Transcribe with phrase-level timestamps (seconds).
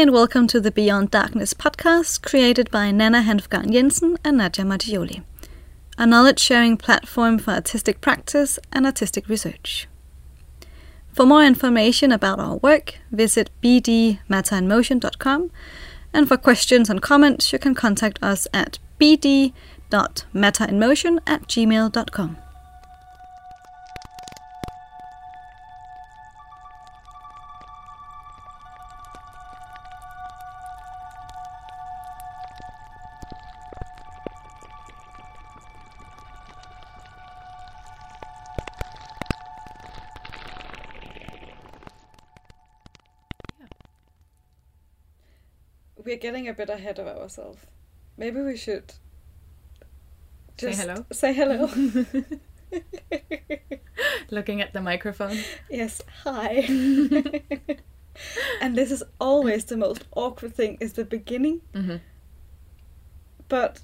[0.00, 5.24] and welcome to the Beyond Darkness podcast created by Nana Hanfgarn Jensen and Nadia Mattioli,
[5.96, 9.88] a knowledge sharing platform for artistic practice and artistic research.
[11.14, 15.50] For more information about our work, visit bdmatterandmotion.com,
[16.12, 22.36] and for questions and comments, you can contact us at bd.matterinmotion at gmail.com.
[46.16, 47.58] we're getting a bit ahead of ourselves.
[48.16, 48.94] Maybe we should
[50.56, 51.04] just say hello.
[51.12, 51.70] Say hello.
[54.30, 55.38] Looking at the microphone.
[55.68, 56.64] Yes, hi.
[58.62, 61.60] and this is always the most awkward thing is the beginning.
[61.74, 61.96] Mm-hmm.
[63.48, 63.80] But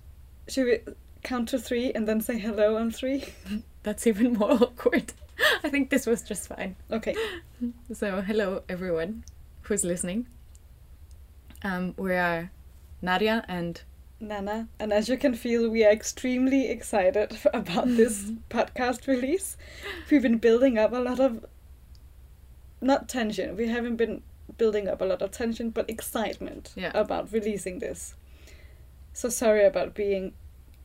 [0.48, 0.78] should we
[1.22, 3.24] count to three and then say hello on three?
[3.82, 5.12] That's even more awkward.
[5.62, 6.76] I think this was just fine.
[6.90, 7.14] Okay.
[7.92, 9.24] So, hello everyone
[9.62, 10.28] who's listening.
[11.64, 12.50] Um, we are
[13.00, 13.80] Nadia and
[14.18, 19.56] Nana, and as you can feel, we are extremely excited about this podcast release.
[20.10, 21.44] We've been building up a lot of
[22.80, 23.56] not tension.
[23.56, 24.22] We haven't been
[24.58, 26.90] building up a lot of tension, but excitement yeah.
[26.94, 28.14] about releasing this.
[29.12, 30.32] So sorry about being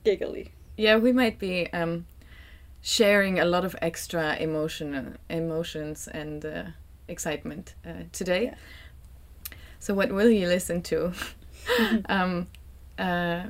[0.03, 0.52] giggly.
[0.78, 2.06] Yeah, we might be um,
[2.81, 6.63] sharing a lot of extra emotion, emotions, and uh,
[7.07, 8.46] excitement uh, today.
[8.46, 8.56] Yeah.
[9.80, 11.14] So, what will you listen to?
[12.10, 12.48] um,
[12.98, 13.44] uh,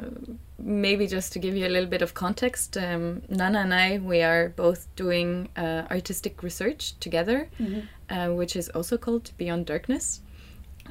[0.60, 4.22] maybe just to give you a little bit of context, um, Nana and I, we
[4.22, 7.82] are both doing uh, artistic research together, mm-hmm.
[8.10, 10.22] uh, which is also called Beyond Darkness.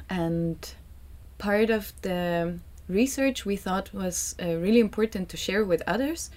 [0.09, 0.57] And
[1.37, 6.31] part of the research we thought was uh, really important to share with others,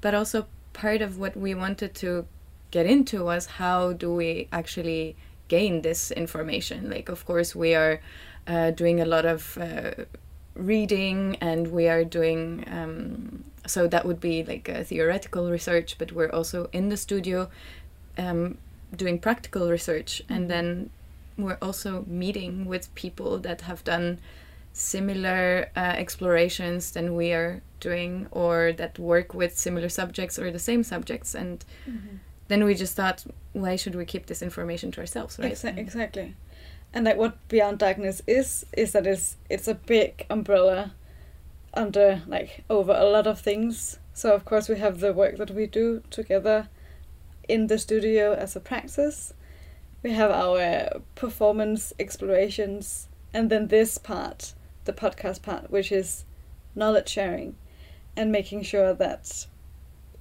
[0.00, 2.26] but also part of what we wanted to
[2.70, 5.16] get into was how do we actually
[5.48, 6.90] gain this information?
[6.90, 8.00] Like, of course, we are
[8.46, 10.04] uh, doing a lot of uh,
[10.54, 16.12] reading and we are doing um, so that would be like a theoretical research but
[16.12, 17.48] we're also in the studio
[18.18, 18.56] um,
[18.94, 20.34] doing practical research mm-hmm.
[20.34, 20.90] and then
[21.36, 24.18] we're also meeting with people that have done
[24.72, 30.58] similar uh, explorations than we are doing or that work with similar subjects or the
[30.58, 32.16] same subjects and mm-hmm.
[32.48, 36.34] then we just thought why should we keep this information to ourselves right Exa- exactly
[36.96, 40.94] and like what Beyond Darkness is is that it's it's a big umbrella
[41.74, 43.98] under like over a lot of things.
[44.14, 46.70] So of course we have the work that we do together
[47.50, 49.34] in the studio as a practice.
[50.02, 54.54] We have our performance explorations and then this part,
[54.86, 56.24] the podcast part, which is
[56.74, 57.56] knowledge sharing
[58.16, 59.46] and making sure that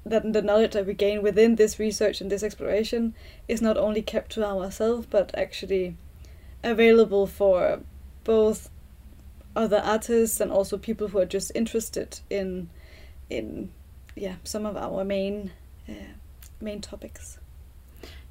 [0.06, 3.16] that the knowledge that we gain within this research and this exploration
[3.48, 5.96] is not only kept to ourselves but actually
[6.66, 7.80] available for
[8.24, 8.70] both
[9.56, 12.70] other artists and also people who are just interested in
[13.30, 13.72] in
[14.16, 15.52] yeah some of our main
[15.88, 16.14] uh,
[16.60, 17.40] main topics.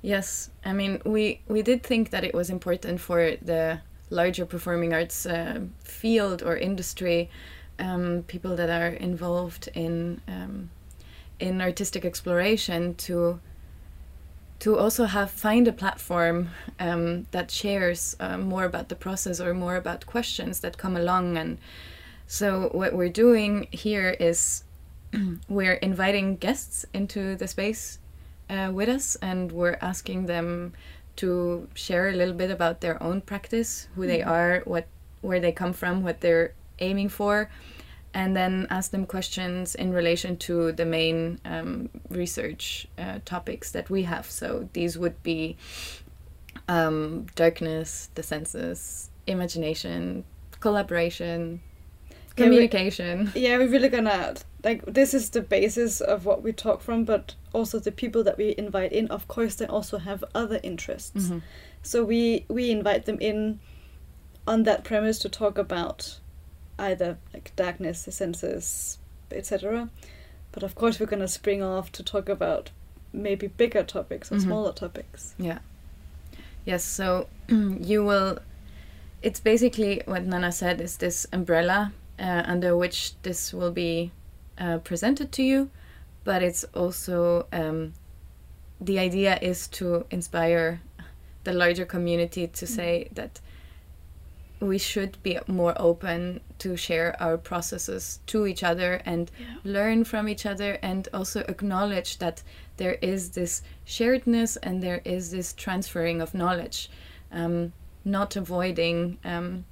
[0.03, 0.50] Yes.
[0.65, 3.81] I mean we we did think that it was important for the
[4.11, 7.31] larger performing arts uh, field or industry
[7.78, 10.70] um, people that are involved in um,
[11.41, 13.41] in artistic exploration to
[14.61, 19.55] to also have find a platform um, that shares uh, more about the process or
[19.55, 21.59] more about questions that come along and
[22.27, 24.65] so what we're doing here is
[25.49, 27.99] we're inviting guests into the space
[28.49, 30.73] uh, with us and we're asking them
[31.17, 34.31] to share a little bit about their own practice who they mm-hmm.
[34.31, 34.87] are what
[35.21, 37.50] where they come from what they're aiming for
[38.14, 43.90] and then ask them questions in relation to the main um, research uh, topics that
[43.90, 44.31] we have.
[44.31, 45.56] So these would be
[46.69, 50.25] um, darkness, the senses, imagination,
[50.61, 51.61] collaboration,
[52.37, 53.26] communication.
[53.26, 56.81] Yeah, we, yeah, we're really gonna like this is the basis of what we talk
[56.81, 60.61] from, but also the people that we invite in, of course, they also have other
[60.62, 61.26] interests.
[61.26, 61.38] Mm-hmm.
[61.82, 63.58] So we we invite them in
[64.46, 66.20] on that premise to talk about
[66.79, 68.99] either like darkness, the senses,
[69.31, 69.91] etc.
[70.53, 72.71] But of course, we're gonna spring off to talk about
[73.12, 74.44] maybe bigger topics or mm-hmm.
[74.44, 75.35] smaller topics.
[75.38, 75.59] Yeah.
[76.65, 76.85] Yes.
[76.85, 78.38] So you will.
[79.23, 84.12] It's basically what Nana said is this umbrella uh, under which this will be
[84.59, 85.71] uh, presented to you,
[86.25, 87.94] but it's also um,
[88.81, 90.82] the idea is to inspire
[91.44, 92.75] the larger community to mm-hmm.
[92.75, 93.41] say that
[94.61, 99.47] we should be more open to share our processes to each other and Yeah.
[99.65, 102.43] learn from each other and also acknowledge that
[102.77, 106.91] there is this sharedness and there is this transferring of knowledge
[107.33, 107.73] um,
[108.05, 109.65] not avoiding um,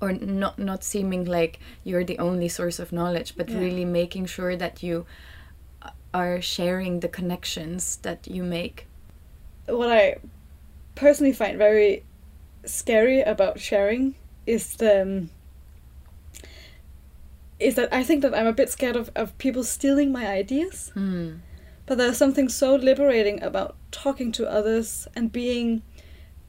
[0.00, 3.60] or not not seeming like you're the only source of knowledge but Yeah.
[3.60, 5.06] really making sure that you
[6.12, 8.86] are sharing the connections that you make
[9.66, 10.16] what I
[10.96, 12.04] personally find very
[12.64, 14.14] scary about sharing
[14.46, 15.30] is the um,
[17.58, 20.90] is that I think that I'm a bit scared of, of people stealing my ideas.
[20.94, 21.34] Hmm.
[21.86, 25.82] But there's something so liberating about talking to others and being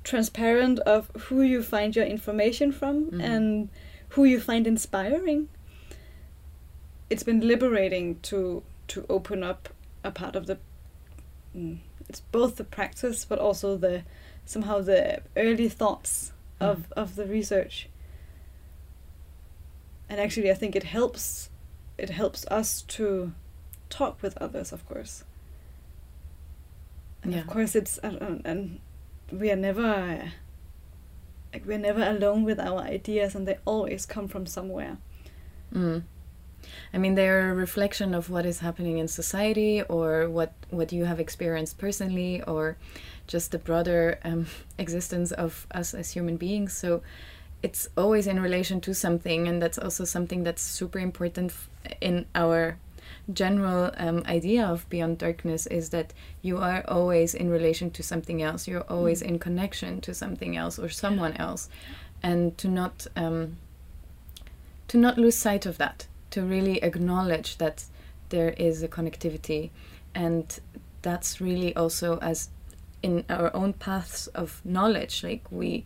[0.04, 3.24] transparent of who you find your information from Mhm.
[3.24, 3.69] and
[4.10, 5.50] who you find inspiring.
[7.10, 9.69] It's been liberating to to open up
[10.04, 10.57] a part of the
[11.56, 11.77] mm,
[12.10, 14.04] it's both the practice but also the
[14.45, 17.90] somehow the early thoughts of of the research.
[20.10, 21.50] And actually I think it helps
[21.98, 23.34] it helps us to
[23.90, 25.24] talk with others, of course.
[27.22, 27.42] And Yeah.
[27.42, 28.80] of course, it's and, and- and
[29.31, 30.31] we are never
[31.54, 34.98] like we're never alone with our ideas, and they always come from somewhere.
[35.72, 36.04] Mm.
[36.94, 41.06] I mean, they're a reflection of what is happening in society, or what what you
[41.06, 42.77] have experienced personally, or
[43.27, 46.74] just the broader um, existence of us as human beings.
[46.74, 47.01] So
[47.62, 51.54] it's always in relation to something, and that's also something that's super important
[52.01, 52.77] in our
[53.31, 58.42] general um, idea of beyond darkness is that you are always in relation to something
[58.42, 58.68] else.
[58.68, 61.69] You're always in connection to something else or someone else.
[62.21, 63.57] And to not um,
[64.88, 67.86] to not lose sight of that to really acknowledge that
[68.30, 69.70] there is a connectivity.
[70.16, 70.60] And
[71.04, 72.50] that's really also as
[73.04, 75.86] in our own paths of knowledge like we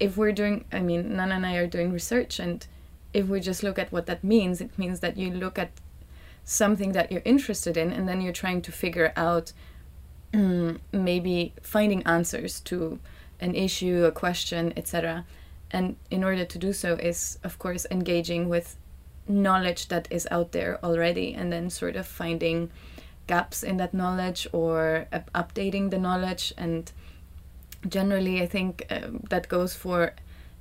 [0.00, 2.66] if we're doing i mean nana and i are doing research and
[3.14, 5.70] if we just look at what that means it means that you look at
[6.44, 9.52] something that you're interested in and then you're trying to figure out
[10.32, 12.98] mm, maybe finding answers to
[13.40, 15.24] an issue a question etc
[15.70, 18.76] and in order to do so is of course engaging with
[19.28, 22.70] knowledge that is out there already and then sort of finding
[23.26, 26.52] gaps in that knowledge or up- updating the knowledge.
[26.56, 26.90] And
[27.88, 30.12] generally i think um, that goes for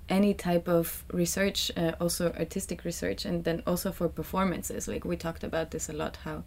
[0.10, 4.88] any type of research uh, also artistic research and then also for performances.
[4.88, 6.44] Like we talked about this a lot how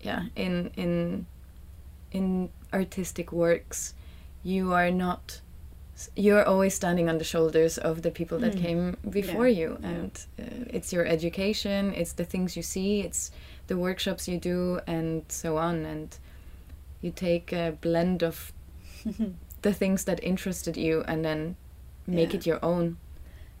[0.00, 1.26] yeah in in
[2.10, 3.94] in artistic works
[4.42, 5.40] you are not
[6.16, 8.60] you're always standing on the shoulders of the people that Mm.
[8.62, 9.88] came before Yeah, you yeah.
[9.88, 13.30] and uh, it's your education it's the things you see it's
[13.66, 16.16] the workshops you do and so on and
[17.02, 18.52] you take a blend of
[19.62, 21.56] the things that interested you and then
[22.06, 22.38] make Yeah.
[22.40, 22.96] it your own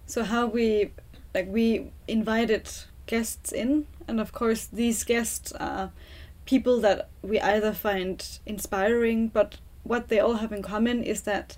[0.06, 0.90] So how we
[1.34, 2.68] like we invited
[3.06, 5.90] guests in, and of course these guests are
[6.44, 11.56] people that we either find inspiring, but what they all have in common is that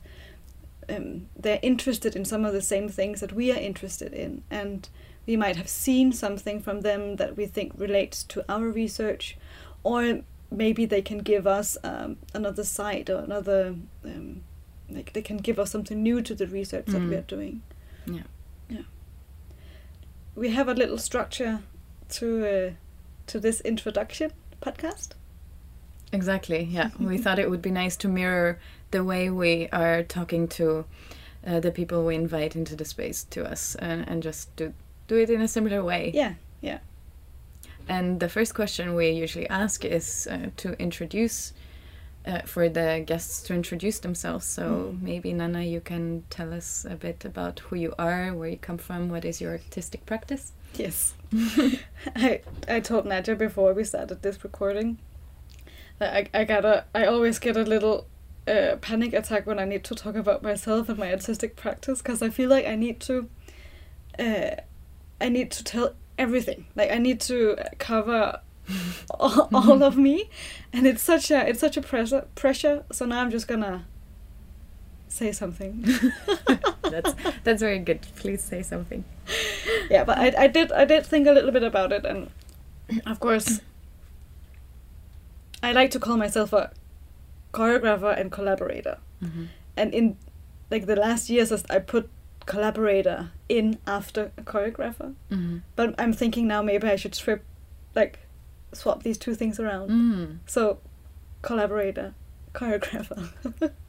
[0.88, 4.88] um, they're interested in some of the same things that we are interested in, and
[5.26, 9.36] we might have seen something from them that we think relates to our research,
[9.82, 13.74] or maybe they can give us um, another side or another
[14.04, 14.42] um,
[14.90, 17.18] like they can give us something new to the research that we Mm.
[17.18, 17.62] are doing
[18.06, 18.22] yeah
[20.34, 21.60] we have a little structure
[22.10, 22.70] to uh,
[23.26, 25.10] to this introduction podcast.
[26.12, 26.64] Exactly.
[26.64, 28.58] Yeah, we thought it would be nice to mirror
[28.94, 30.84] the way we are talking to
[31.46, 34.72] uh, the people we invite into the space to us, and, and just do
[35.08, 36.10] do it in a similar way.
[36.14, 36.78] Yeah, yeah.
[37.88, 41.52] And the first question we usually ask is uh, to introduce.
[42.26, 44.46] Uh, for the guests to introduce themselves.
[44.46, 45.02] So Mhm.
[45.02, 48.78] maybe Nana, you can tell us a bit about who you are, where you come
[48.78, 50.52] from, what is your artistic practice.
[50.78, 51.12] Yes.
[52.16, 52.40] I
[52.76, 54.96] I told Nadia before we started this recording
[55.98, 58.06] that I I got a I always get a little
[58.46, 62.22] uh, panic attack when I need to talk about myself and my artistic practice because
[62.22, 63.28] I feel like I need to
[64.18, 64.56] uh,
[65.20, 66.66] I need to tell everything.
[66.76, 68.40] Like I need to cover
[69.10, 70.30] all, all of me,
[70.72, 72.84] and it's such a it's such a pressure pressure.
[72.92, 73.86] So now I'm just gonna
[75.08, 75.84] say something.
[76.82, 78.06] that's that's very good.
[78.16, 79.04] Please say something.
[79.90, 82.30] yeah, but I, I did I did think a little bit about it, and
[83.06, 83.60] of course,
[85.62, 86.70] I like to call myself a
[87.54, 88.98] choreographer and collaborator.
[89.22, 89.44] Mm-hmm.
[89.76, 90.16] And in
[90.70, 92.10] like the last years, I put
[92.46, 95.14] collaborator in after a choreographer.
[95.30, 95.58] Mm-hmm.
[95.76, 97.44] But I'm thinking now maybe I should strip,
[97.94, 98.18] like,
[98.72, 99.90] swap these two things around.
[99.90, 100.38] Mm.
[100.46, 100.78] So,
[101.42, 102.14] collaborator,
[102.54, 103.30] choreographer.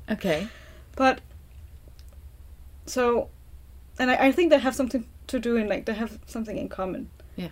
[0.10, 0.48] Okay.
[0.96, 1.22] But
[2.86, 3.30] so
[3.98, 6.70] and I, I think they have something to do in like they have something in
[6.70, 7.10] common.
[7.36, 7.50] Yeah.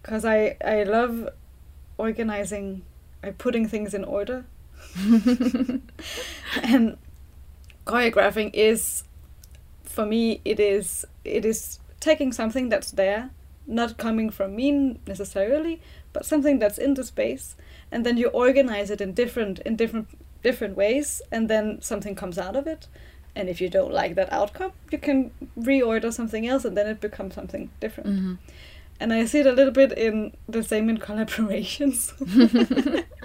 [0.00, 1.28] Because I I love
[1.98, 2.82] organizing,
[3.22, 4.44] I like, putting things in order,
[6.62, 6.96] and
[7.86, 9.04] choreographing is,
[9.84, 13.30] for me, it is it is taking something that's there,
[13.66, 15.80] not coming from me necessarily,
[16.12, 17.56] but something that's in the space,
[17.90, 20.08] and then you organize it in different in different
[20.42, 22.88] different ways, and then something comes out of it.
[23.34, 27.00] And if you don't like that outcome, you can reorder something else, and then it
[27.00, 28.10] becomes something different.
[28.10, 28.34] Mm-hmm.
[29.00, 32.12] And I see it a little bit in the same in collaborations.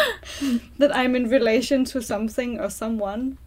[0.78, 3.38] that I'm in relation to something or someone,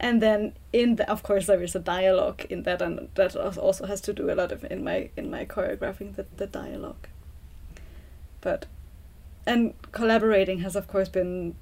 [0.00, 3.86] and then in the, of course there is a dialogue in that, and that also
[3.86, 7.08] has to do a lot of in my in my choreographing the the dialogue.
[8.40, 8.66] But,
[9.46, 11.54] and collaborating has of course been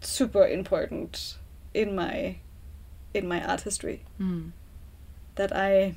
[0.00, 1.38] super important
[1.74, 2.36] in my
[3.14, 4.52] in my art history Mm.
[5.36, 5.94] that I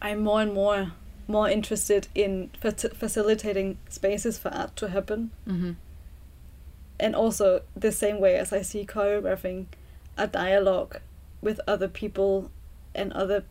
[0.00, 0.92] I'm more and more
[1.28, 5.30] more interested in faci- facilitating spaces for art to happen.
[5.46, 5.72] Mm-hmm.
[7.00, 9.66] and also the same way as I see choreographing
[10.16, 11.00] a dialogue
[11.40, 12.50] with other people
[12.94, 13.44] and other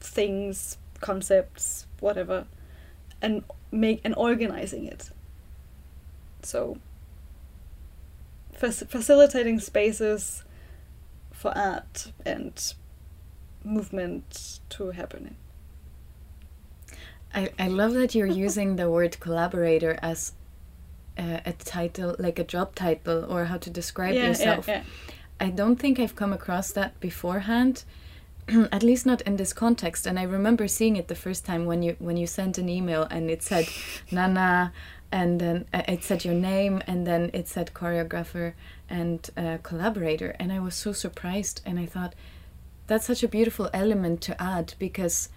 [0.00, 2.46] things concepts whatever
[3.22, 5.10] and make and organizing it.
[6.42, 6.76] So
[8.52, 10.44] fac- facilitating spaces
[11.32, 12.74] for art and
[13.64, 15.36] movement to happen
[17.34, 20.32] I, I love that you're using the word collaborator as
[21.18, 24.68] a, a title, like a job title, or how to describe yourself.
[24.68, 24.84] yeah,
[25.40, 27.84] I don't think I've come across that beforehand,
[28.48, 30.06] at least not in this context.
[30.06, 33.02] And I remember seeing it the first time when you when you sent an email
[33.10, 33.68] and it said
[34.10, 34.72] Nana,
[35.12, 38.54] and then uh, it said your name, and then it said choreographer
[38.88, 42.14] and uh, collaborator, and I was so surprised, and I thought
[42.86, 45.28] that's such a beautiful element to add because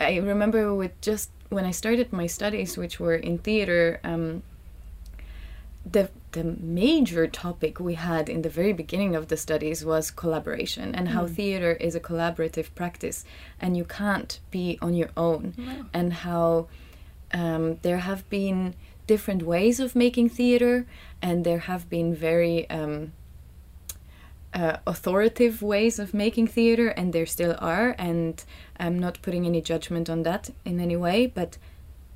[0.00, 4.00] I remember with just when I started my studies, which were in theater.
[4.04, 4.42] Um,
[5.88, 10.94] the the major topic we had in the very beginning of the studies was collaboration
[10.96, 11.30] and how Mm.
[11.36, 13.24] theater is a collaborative practice
[13.60, 15.86] and you can't be on your own No.
[15.94, 16.66] and how
[17.32, 18.74] um, there have been
[19.06, 20.86] different ways of making theater
[21.22, 23.12] and there have been very um,
[24.60, 28.34] uh, authoritative ways of making theater and there still are and
[28.82, 31.58] i'm not putting any judgment on that in any way but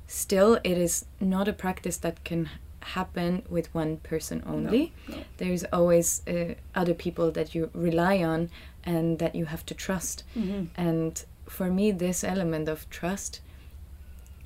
[0.07, 2.49] still it is not a practice that can
[2.95, 5.17] happen with one person only no.
[5.37, 8.49] there's always uh, other people that you rely on
[8.83, 10.67] and that you have to trust Mhm.
[10.75, 11.13] and
[11.57, 13.41] for me this element of trust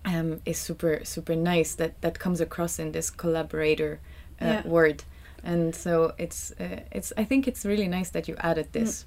[0.03, 3.99] um, is super super nice that that comes across in this collaborator
[4.41, 4.67] uh, Yeah.
[4.67, 5.03] word
[5.45, 9.05] and so it's uh, it's i think it's really nice that you added this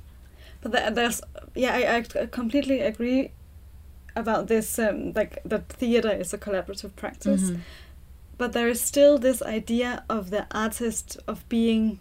[0.62, 1.20] But there's
[1.54, 3.30] yeah, I, I completely agree
[4.16, 4.78] about this.
[4.78, 7.60] Um, like that theater is a collaborative practice, Mhm.
[8.38, 11.98] but there is still this idea of the artist of being,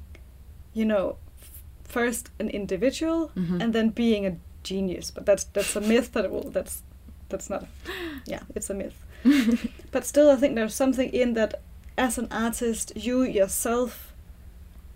[0.73, 1.51] you know, f-
[1.83, 3.61] first an individual Mhm.
[3.63, 4.31] and then being a
[4.63, 5.11] genius.
[5.11, 6.81] But that's that's a myth that will that's
[7.29, 7.67] that's not.
[8.25, 8.95] Yeah, it's a myth.
[9.91, 11.53] but still, I think there's something in that.
[11.97, 14.13] As an artist, you yourself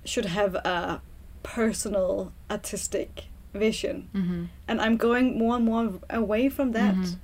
[0.05, 1.01] should have a
[1.43, 4.47] personal artistic vision Mhm.
[4.67, 6.95] and I'm going more and more away from that.
[6.95, 7.17] Mhm.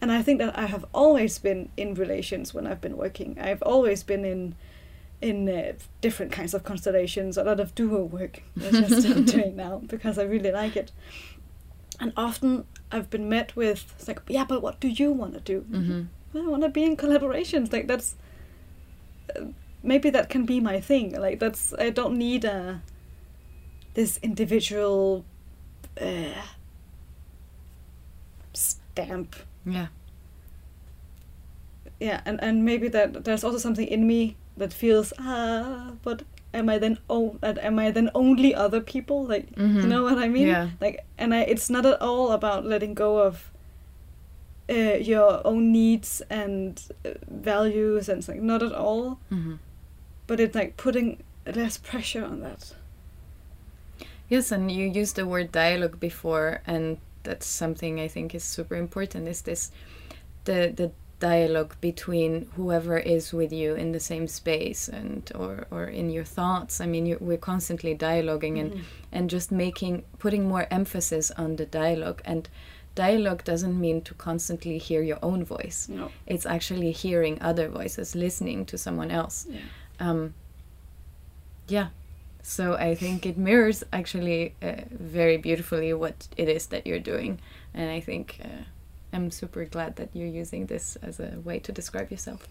[0.00, 3.36] And I think that I have always been in relations when I've been working.
[3.40, 4.54] I've always been in
[5.20, 9.56] in uh, different kinds of constellations, a lot of duo work, which I'm still doing
[9.56, 10.92] now because I really like it.
[11.98, 15.40] And often I've been met with it's like, yeah, but what do you want to
[15.40, 15.64] do?
[15.70, 16.06] Mhm.
[16.34, 17.72] I want to be in collaborations.
[17.72, 18.14] Like that's
[19.34, 19.46] uh,
[19.82, 21.12] maybe that can be my thing.
[21.20, 22.82] Like that's I don't need a
[23.94, 25.24] this individual
[26.00, 26.42] uh,
[28.52, 29.36] stamp.
[29.66, 29.88] yeah
[32.00, 36.22] Yeah, and and maybe that there's also something in me that feels ah, but
[36.54, 39.26] am I then oh, am I then only other people?
[39.26, 39.88] Like you Mhm.
[39.88, 40.46] know what I mean?
[40.46, 40.70] Yeah.
[40.80, 43.50] Like, and I, it's not at all about letting go of
[44.70, 49.18] uh, your own needs and uh, values and like not at all.
[49.30, 49.58] Mhm.
[50.28, 52.74] But it's like putting less pressure on that.
[54.28, 58.76] yes and you used the word dialogue before and that's something i think is super
[58.76, 59.70] important is this
[60.44, 65.84] the the dialogue between whoever is with you in the same space and or or
[65.86, 68.80] in your thoughts i mean you, we're constantly dialoguing and Mhm.
[69.12, 72.48] and just making putting more emphasis on the dialogue and
[72.94, 76.10] dialogue doesn't mean to constantly hear your own voice No.
[76.26, 79.60] it's actually hearing other voices listening to someone else Yeah.
[80.00, 80.34] Um
[81.68, 81.88] yeah
[82.42, 87.40] So I think it mirrors actually uh, very beautifully what it is that you're doing,
[87.74, 88.64] and I think uh,
[89.12, 92.48] I'm super glad that you're using this as a way to describe yourself.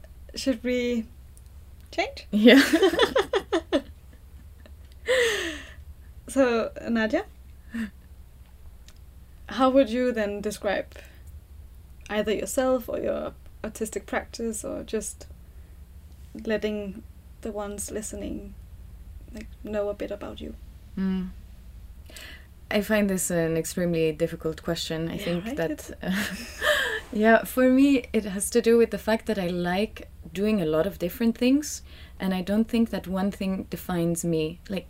[0.34, 1.06] Should we
[1.90, 2.26] change?
[2.30, 2.62] Yeah.
[6.28, 7.24] So, Nadia,
[9.48, 10.86] how would you then describe
[12.10, 13.34] either yourself or your
[13.64, 15.26] artistic practice or just
[16.44, 17.02] letting
[17.42, 18.54] the ones listening
[19.34, 20.54] like know a bit about you?
[20.98, 21.28] Mm.
[22.70, 25.08] I find this an extremely difficult question.
[25.08, 25.56] I Yeah, think right?
[25.56, 25.90] that,
[27.12, 30.66] yeah, for me, it has to do with the fact that I like doing a
[30.66, 31.82] lot of different things,
[32.18, 34.58] and I don't think that one thing defines me.
[34.68, 34.86] Like,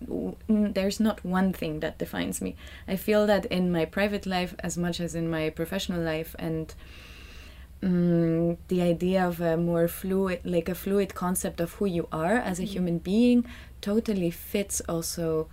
[0.48, 2.56] there's not one thing that defines me.
[2.88, 6.74] I feel that in my private life, as much as in my professional life, and
[7.82, 12.36] mm, the idea of a more fluid, like a fluid concept of who you are
[12.36, 13.44] as a human being,
[13.80, 15.48] totally fits also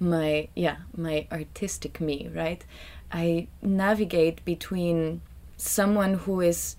[0.00, 2.64] my yeah my artistic me right?
[3.12, 5.20] I navigate between
[5.56, 6.76] someone who is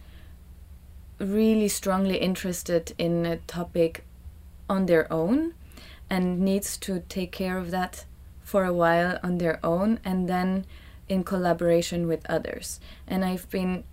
[1.19, 4.03] really strongly interested in a topic
[4.69, 5.53] on their own
[6.09, 8.05] and needs to take care of that
[8.43, 10.65] for a while on their own and then
[11.07, 12.79] in collaboration with others.
[13.07, 13.83] And i've been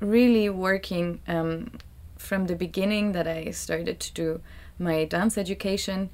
[0.00, 1.70] really working um,
[2.16, 4.40] from the beginning that i started to do
[4.78, 6.10] my dance education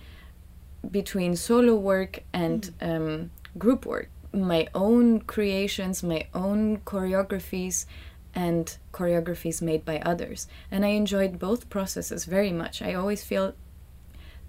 [0.90, 4.11] between solo work and um, group work.
[4.33, 7.87] My own creations, my own choreographies,
[8.35, 10.46] and choreographies made by others.
[10.70, 12.83] And I enjoyed both processes very much.
[12.83, 13.55] I always feel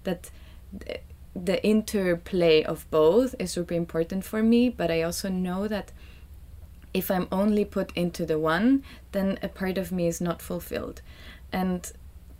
[0.04, 0.30] that
[0.78, 1.00] th-
[1.34, 5.92] the interplay of both is super important for me, but I also know that
[6.98, 8.82] if I'm only put into the one,
[9.12, 11.00] then a part of me is not fulfilled.
[11.52, 11.90] And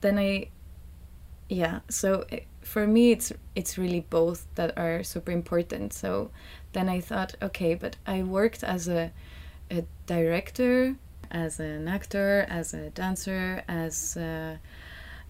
[0.01, 0.49] then I
[1.49, 6.31] yeah so eh, for me it's it's really both that are super important so
[6.73, 9.11] then i thought okay but i worked as a,
[9.71, 10.97] a director
[11.31, 14.59] as an actor as a dancer as a,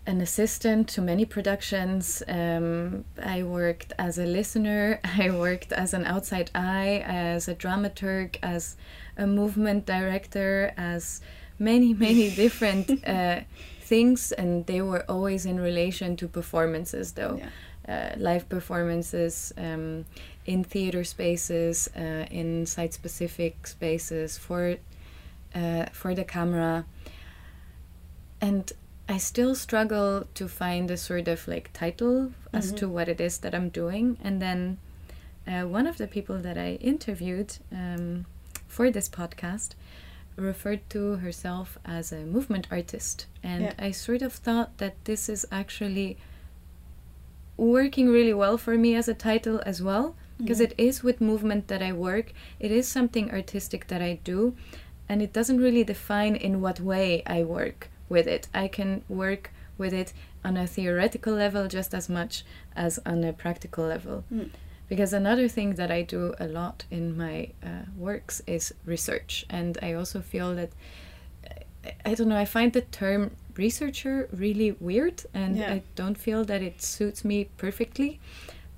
[0.08, 2.22] an assistant to many productions.
[2.26, 3.04] Um,
[3.36, 8.76] i worked as a listener i worked as an outside eye as a dramaturg as
[9.24, 11.20] a movement director as
[11.58, 13.40] many many different uh,
[13.80, 17.36] things and they were always in relation to performances though.
[17.38, 17.50] Yeah.
[17.88, 20.04] uh, live performances um,
[20.44, 24.76] in theater spaces uh, in site specific spaces for
[25.54, 26.84] uh, for the camera.
[28.40, 28.70] And
[29.08, 33.38] I still struggle to find a sort of like title as to what it is
[33.38, 34.78] that I'm doing and then
[35.46, 38.26] uh, one of the people that I interviewed um,
[38.66, 39.70] for this podcast
[40.36, 43.26] referred to herself as a movement artist.
[43.42, 43.72] And Yeah.
[43.78, 46.18] I sort of thought that this is actually
[47.56, 51.66] working really well for me as a title as well, because it is with movement
[51.68, 52.32] that I work.
[52.60, 54.54] It is something artistic that I do,
[55.08, 58.48] and it doesn't really define in what way I work with it.
[58.54, 60.12] I can work with it
[60.44, 62.44] on a theoretical level just as much
[62.74, 64.24] as on a practical level.
[64.32, 64.50] Mm.
[64.88, 69.76] Because another thing that I do a lot in my uh, works is research, and
[69.82, 70.70] I also feel that
[72.04, 72.36] I- don't know.
[72.36, 75.72] I find the term researcher really weird, and Yeah.
[75.74, 78.18] I don't feel that it suits me perfectly.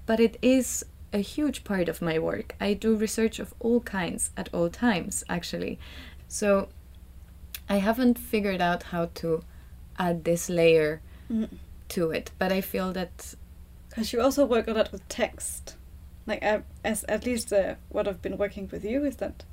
[0.06, 2.54] But it is a huge part of my work.
[2.60, 5.78] I do research of all kinds at all times, actually.
[6.28, 6.68] So
[7.70, 9.42] I haven't figured out how to
[9.96, 11.48] add this layer Mm.
[11.88, 13.36] to it, but I feel that
[13.88, 15.76] Because you also work a lot with text.
[16.26, 19.44] Like, uh, as at least uh, what I've been working with you is that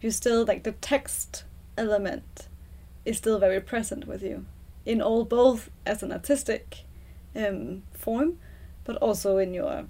[0.00, 1.44] you still, like, the text
[1.76, 2.48] element
[3.04, 4.44] is still very present with you.
[4.84, 6.84] In all, both as an artistic
[7.34, 8.38] um, form,
[8.84, 9.84] but also in your,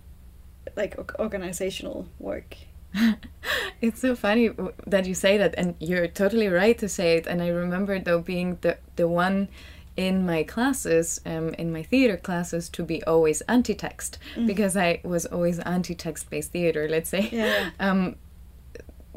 [0.77, 2.57] like, organizational work.
[3.81, 4.51] It's so funny
[4.87, 7.27] that you say that, and you're totally right to say it.
[7.27, 9.49] And I remember though being the the one
[9.97, 15.25] in my classes, um, in my theater classes, to be always anti-text because I was
[15.27, 16.89] always anti-text based theater.
[16.89, 17.29] Let's say.
[17.31, 17.71] Yeah.
[17.81, 18.17] Um,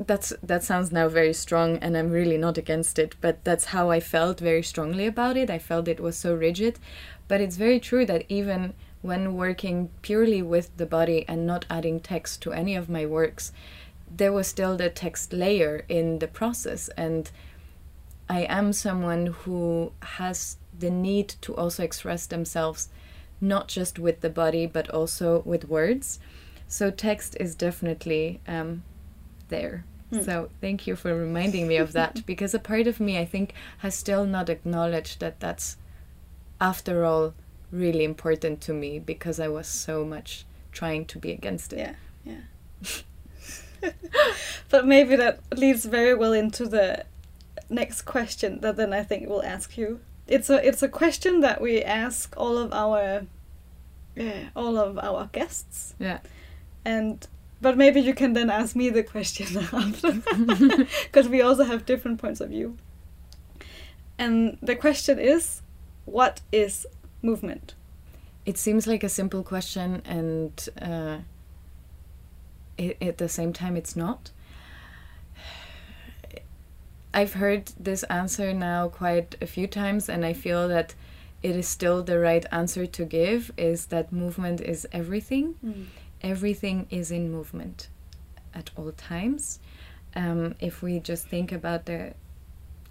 [0.08, 3.16] that's that sounds now very strong, and I'm really not against it.
[3.22, 5.50] But that's how I felt very strongly about it.
[5.50, 6.80] I felt it was so rigid,
[7.28, 12.00] but it's very true that even when working purely with the body and not adding
[12.00, 13.52] text to any of my works,
[14.10, 16.90] there was still the text layer in the process.
[16.90, 17.30] And
[18.28, 22.90] I am someone who has the need to also express themselves
[23.42, 26.20] not just with the body but also with words.
[26.68, 28.84] So text is definitely um,
[29.48, 29.86] there.
[30.24, 33.54] So thank you for reminding me of that because a part of me I think
[33.80, 35.78] has still not acknowledged that that's
[36.60, 37.34] after all
[37.72, 41.96] really important to me because I was so much trying to be against it.
[42.26, 42.42] Yeah,
[43.84, 43.92] yeah.
[44.70, 47.06] but maybe that leads very well into the
[47.70, 50.00] next question that then I think we'll ask you.
[50.28, 53.26] It's a it's a question that we ask all of our
[54.16, 55.96] yeah, all of our guests.
[56.00, 56.20] Yeah.
[56.86, 57.26] And
[57.62, 60.22] but maybe you can then ask me the question after
[61.04, 62.78] because we also have different points of view.
[64.18, 65.62] And the question is
[66.06, 66.86] what is
[67.22, 67.74] movement?
[68.46, 71.18] It seems like a simple question and uh,
[72.78, 74.32] it, at the same time it's not.
[77.14, 80.94] I've heard this answer now quite a few times, and I feel that
[81.42, 85.56] it is still the right answer to give is that movement is everything.
[85.66, 85.86] Mm.
[86.22, 87.88] Everything is in movement
[88.54, 89.60] at all times.
[90.16, 92.14] Um, if we just think about the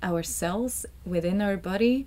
[0.02, 2.06] our cells within our body,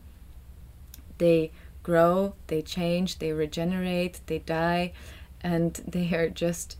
[1.17, 1.51] they
[1.83, 4.93] grow, they change, they regenerate, they die,
[5.41, 6.77] and they are just.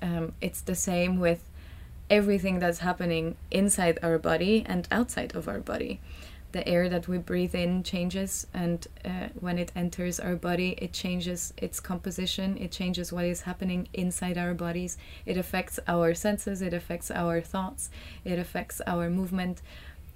[0.00, 1.48] Um, it's the same with
[2.08, 6.00] everything that's happening inside our body and outside of our body.
[6.52, 10.94] The air that we breathe in changes, and uh, when it enters our body, it
[10.94, 14.96] changes its composition, it changes what is happening inside our bodies.
[15.26, 17.90] It affects our senses, it affects our thoughts,
[18.24, 19.60] it affects our movement,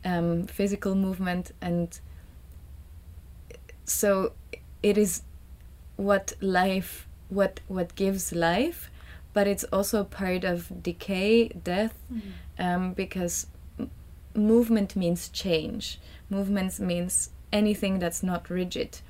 [0.06, 2.00] um, physical movement, and
[3.84, 4.32] so
[4.82, 5.22] it is
[5.96, 8.90] what life, what, what gives life
[9.34, 12.62] but it's also part of decay, death, Mm-hmm.
[12.62, 13.46] um, because
[13.78, 13.90] m-
[14.34, 15.98] movement means change.
[16.28, 19.00] Movement means anything that's not rigid.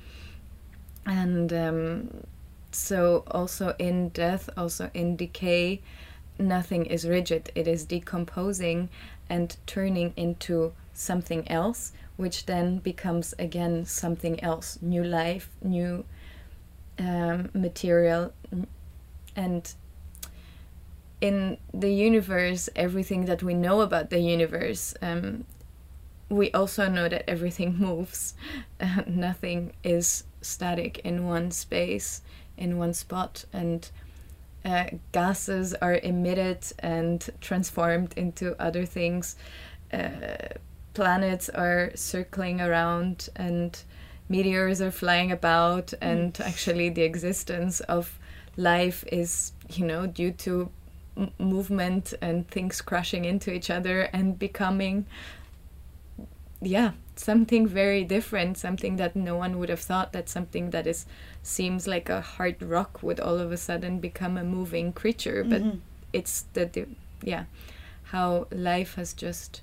[1.05, 2.23] And um,
[2.71, 5.81] so, also in death, also in decay,
[6.39, 7.51] nothing is rigid.
[7.53, 8.87] It is decomposing
[9.29, 16.05] and turning into something else, which then becomes again something else new life, new
[16.99, 18.33] um, material.
[19.35, 19.73] And
[21.21, 25.45] in the universe, everything that we know about the universe, um,
[26.29, 28.33] we also know that everything moves.
[29.07, 32.21] Nothing is static in one space,
[32.57, 33.89] in one spot, and
[34.65, 39.35] uh, gases are emitted and transformed into other things.
[39.91, 40.55] Uh,
[40.93, 43.77] planets are circling around, and
[44.29, 48.19] meteors are flying about, and actually, the existence of
[48.57, 50.69] life is, you know, due to
[51.17, 55.05] m- movement and things crashing into each other and becoming
[56.61, 61.05] yeah something very different something that no one would have thought that something that is
[61.43, 65.61] seems like a hard rock would all of a sudden become a moving creature but
[65.61, 65.79] Mhm.
[66.13, 66.87] it's the, the
[67.21, 67.43] yeah
[68.05, 69.61] how life has just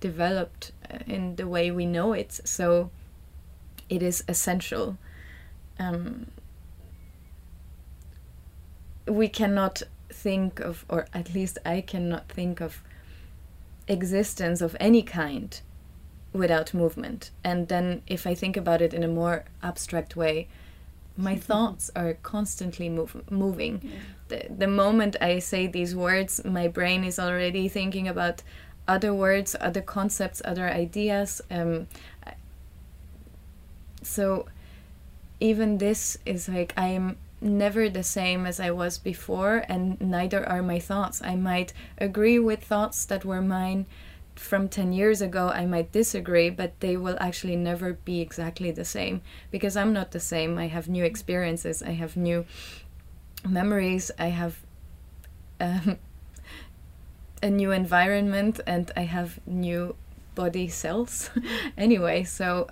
[0.00, 2.90] developed uh, in the way we know it so
[3.88, 4.96] it is essential.
[5.78, 6.28] Um,
[9.06, 12.82] we cannot think of or at least i cannot think of
[13.88, 15.60] existence of any kind
[16.32, 17.30] without movement.
[17.42, 20.48] And then if i think about it in a more abstract way
[21.16, 23.80] my thoughts are constantly move, moving.
[23.82, 23.90] Yeah.
[24.28, 28.42] the, the moment I say these words, my brain is already thinking about
[28.90, 31.40] other words, other concepts, other ideas.
[31.48, 31.86] Um,
[34.02, 34.46] so
[35.38, 40.46] even this is like I am never the same as I was before, and neither
[40.46, 41.22] are my thoughts.
[41.22, 43.86] I might agree with thoughts that were mine
[44.34, 45.48] from 10 years ago.
[45.48, 49.22] I might disagree, but they will actually never be exactly the same
[49.52, 50.58] because I'm not the same.
[50.58, 52.44] I have new experiences, I have new
[53.48, 54.56] memories, I have
[55.60, 55.98] um,
[57.42, 59.94] a new environment, and I have new
[60.34, 61.30] body cells.
[61.78, 62.68] anyway, so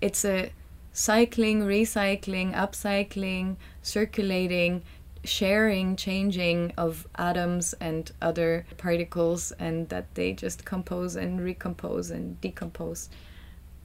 [0.00, 0.52] it's a
[0.92, 4.82] cycling, recycling, upcycling, circulating,
[5.22, 12.40] sharing, changing of atoms and other particles, and that they just compose and recompose and
[12.40, 13.08] decompose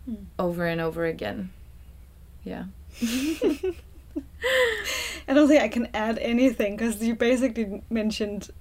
[0.08, 0.26] Mm.
[0.38, 1.50] over and over again.
[2.44, 2.66] Yeah.
[5.28, 8.52] I don't think I can add anything because you basically mentioned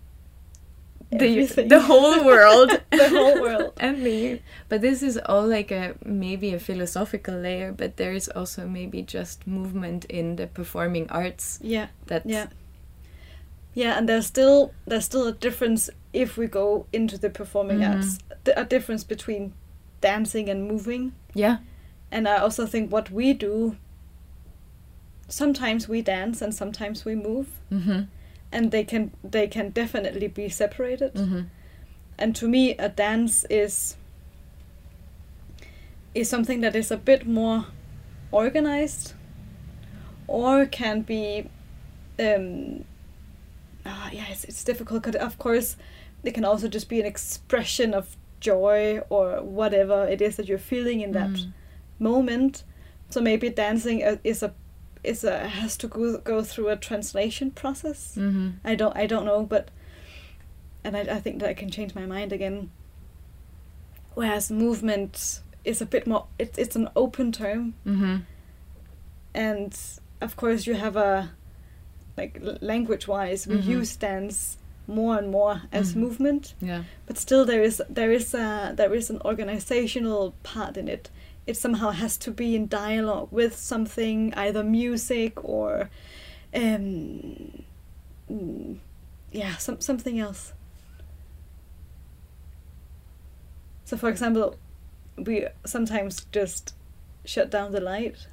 [1.19, 2.71] The, the whole world.
[2.91, 3.73] the whole world.
[3.81, 4.41] and me.
[4.69, 9.03] But this is all like a maybe a philosophical layer, but there is also maybe
[9.03, 12.47] just movement in the performing arts Yeah, that yeah,
[13.75, 13.99] yeah.
[13.99, 17.95] And there's still there's still a difference if we go into the performing Mhm.
[17.95, 18.19] arts.
[18.45, 19.53] th- A difference between
[20.01, 21.13] dancing and moving.
[21.35, 21.57] yeah
[22.11, 23.77] And I also think what we do.
[25.29, 28.03] Sometimes we dance and sometimes we move, mm-hmm.
[28.55, 31.13] And they can they can definitely be separated.
[31.15, 31.43] Mm-hmm.
[32.23, 33.97] and to me a dance is
[36.15, 37.67] is something that is a bit more
[38.31, 39.15] organized
[40.27, 41.49] or can be
[42.19, 42.85] um
[43.85, 45.77] ah yeah it's, it's difficult because of course
[46.23, 50.59] it can also just be an expression of joy or whatever it is that you're
[50.73, 51.53] feeling in that Mm.
[51.99, 52.65] moment
[53.11, 54.53] so maybe dancing uh, is a
[55.05, 58.51] is a has to go, go through a translation process Mm-hmm.
[58.65, 59.69] i don't i don't know but
[60.85, 62.71] and I, I think that i can change my mind again
[64.15, 68.17] whereas movement is a bit more it, it's an open term Mm-hmm.
[69.35, 69.77] and
[70.21, 71.31] of course you have a
[72.17, 73.67] like language wise we Mhm.
[73.67, 75.97] use dance more and more as Mhm.
[75.97, 76.85] movement Yeah.
[77.07, 81.11] but still there is there is a there is an organizational part in it
[81.47, 85.91] it somehow has to be in dialogue with something either music or
[86.55, 87.63] um
[88.31, 88.79] mm,
[89.33, 90.53] yeah some something else
[93.85, 94.57] so for example
[95.17, 96.75] we sometimes just
[97.25, 98.27] shut down the light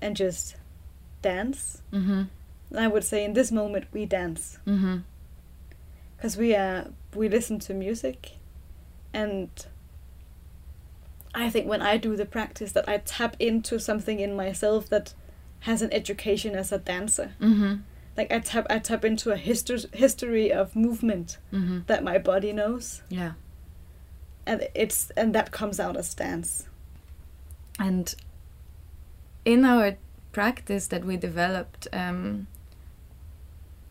[0.00, 0.56] and just
[1.22, 2.22] dance Mm-hmm.
[2.76, 4.98] i would say in this moment we dance Mm-hmm.
[6.16, 8.32] because we uh we listen to music
[9.14, 9.48] and
[11.34, 15.14] i think when i do the practice that i tap into something in myself that
[15.60, 17.74] has an education as a dancer Mm-hmm.
[18.16, 21.80] like i tap i tap into a history history of movement Mm-hmm.
[21.86, 23.32] that my body knows Yeah.
[24.46, 26.66] and it's and that comes out as dance
[27.78, 28.14] And
[29.44, 29.96] in our
[30.32, 32.46] practice that we developed, um,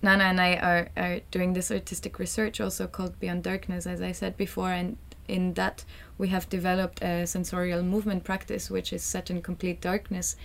[0.01, 4.11] Nana and I are, are doing this artistic research also called Beyond Darkness, as I
[4.13, 4.71] said before.
[4.71, 5.85] And in that,
[6.17, 10.35] we have developed a sensorial movement practice, which is set in complete darkness,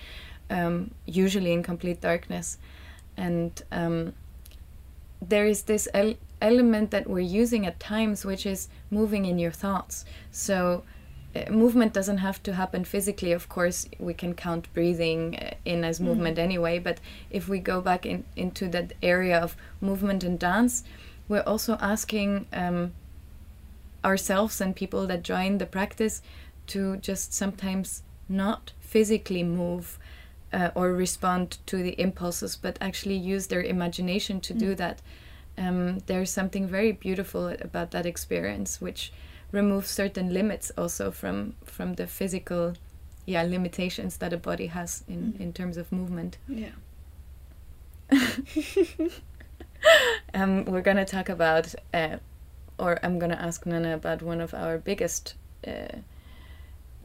[0.50, 2.58] um, usually in complete darkness.
[3.16, 4.14] And um,
[5.20, 9.52] there is this el- element that we're using at times, which is moving in your
[9.52, 10.04] thoughts.
[10.30, 10.84] So
[11.34, 13.32] uh, movement doesn't have to happen physically.
[13.32, 16.78] Of course, we can count breathing uh, in as movement anyway.
[16.78, 20.84] But if we go back in, into that area of movement and dance,
[21.28, 22.92] we're also asking um,
[24.06, 26.22] ourselves and people that join the practice
[26.68, 29.98] to just sometimes not physically move
[30.52, 35.02] uh, or respond to the impulses, but actually use their imagination to do that.
[35.58, 39.12] Um, there's something very beautiful about that experience, which
[39.52, 42.74] removes certain limits also from from the physical,
[43.26, 46.38] yeah, limitations that a body has in in terms of movement.
[46.48, 46.72] yeah
[50.34, 52.16] Um, we're gonna talk about, uh,
[52.78, 55.34] or I'm gonna ask Nana about one of our biggest
[55.66, 55.98] uh,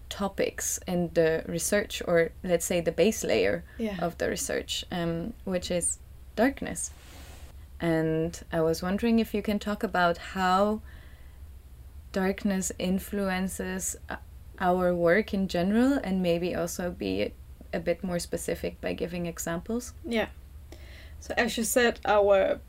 [0.10, 5.34] topics in the research, or let's say the base layer yeah of the research, um,
[5.46, 6.00] which is
[6.36, 6.92] darkness.
[7.80, 10.82] And I was wondering if you can talk about how
[12.12, 13.96] darkness influences
[14.60, 17.34] our work in general, and maybe also be
[17.74, 19.94] a bit more specific by giving examples.
[20.06, 20.28] Yeah.
[21.20, 22.60] So as you said, our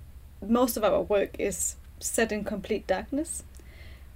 [0.41, 3.45] most of our work is set in complete darkness,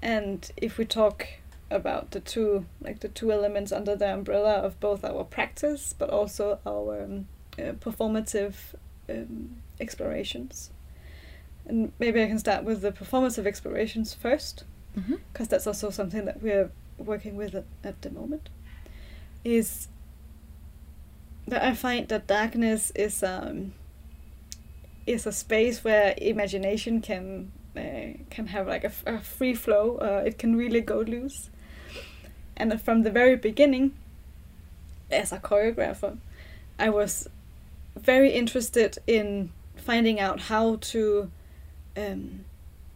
[0.03, 1.27] and if we talk
[1.70, 6.09] about the two like the two elements under the umbrella of both our practice but
[6.09, 7.27] also our um,
[7.59, 8.55] uh, performative
[9.09, 10.70] um, explorations,
[11.66, 14.64] and maybe I can start with the performative explorations first
[14.99, 15.16] Mm-hmm.
[15.31, 18.49] because that's also something that we're working with at, at the moment
[19.44, 19.88] is
[21.46, 23.75] that I find that darkness is um
[25.07, 27.53] is a space where imagination can
[28.31, 31.51] can have like a free flow uh, it can really go loose
[32.57, 33.93] and from the very beginning
[35.11, 36.17] as a choreographer
[36.79, 37.29] I was
[37.97, 41.31] very interested in finding out how to
[41.97, 42.45] um,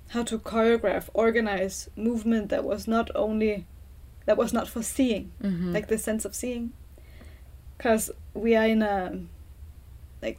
[0.09, 3.65] how to choreograph organize movement that was not only
[4.27, 5.73] that was not for seeing Mm-hmm.
[5.73, 6.73] like the sense of seeing
[7.79, 9.21] because we are in a
[10.23, 10.39] like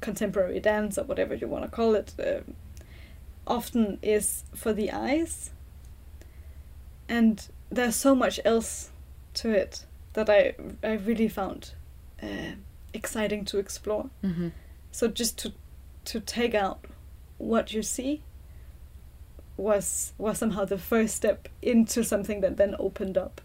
[0.00, 2.54] contemporary dance or whatever you want to call it um
[3.46, 5.50] often is for the eyes
[7.08, 8.90] and there's so much else
[9.34, 11.72] to it that i i really found
[12.22, 12.52] uh,
[12.92, 14.48] exciting to explore Mm-hmm.
[14.90, 15.52] so just to
[16.04, 16.84] to take out
[17.38, 18.22] what you see
[19.56, 23.40] was was somehow the first step into something that then opened up.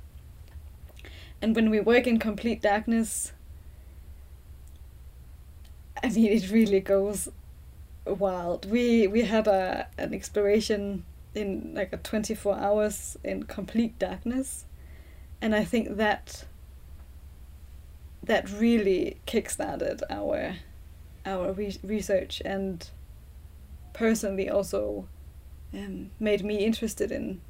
[1.42, 3.32] And when we work in complete darkness,
[6.04, 7.30] I mean it really goes
[8.14, 8.70] wild.
[8.70, 11.04] We we had a an exploration
[11.36, 14.66] in like a twenty four hours in complete darkness,
[15.42, 16.46] and I think that
[18.24, 20.56] that really kickstarted our
[21.26, 22.90] our re- research and
[23.94, 25.08] personally also
[25.74, 27.42] um, made me interested in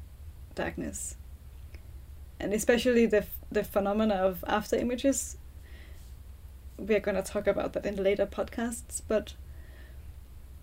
[0.54, 1.16] darkness
[2.40, 5.36] and especially the f- the phenomena of after images
[6.80, 9.02] we're gonna talk about that in later podcasts.
[9.06, 9.34] But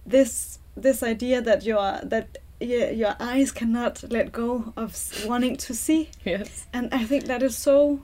[0.07, 4.95] this this idea that your that your, your eyes cannot let go of
[5.27, 6.65] wanting to see, Yes.
[6.73, 8.01] and I think that is so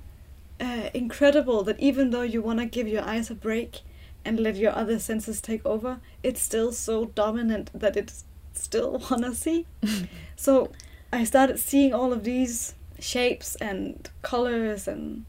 [0.59, 3.81] uh, incredible that even though you want to give your eyes a break
[4.25, 8.13] and let your other senses take over, it's still so dominant that it
[8.53, 9.65] still wanna see.
[10.35, 10.71] so
[11.11, 15.25] I started seeing all of these shapes and colors and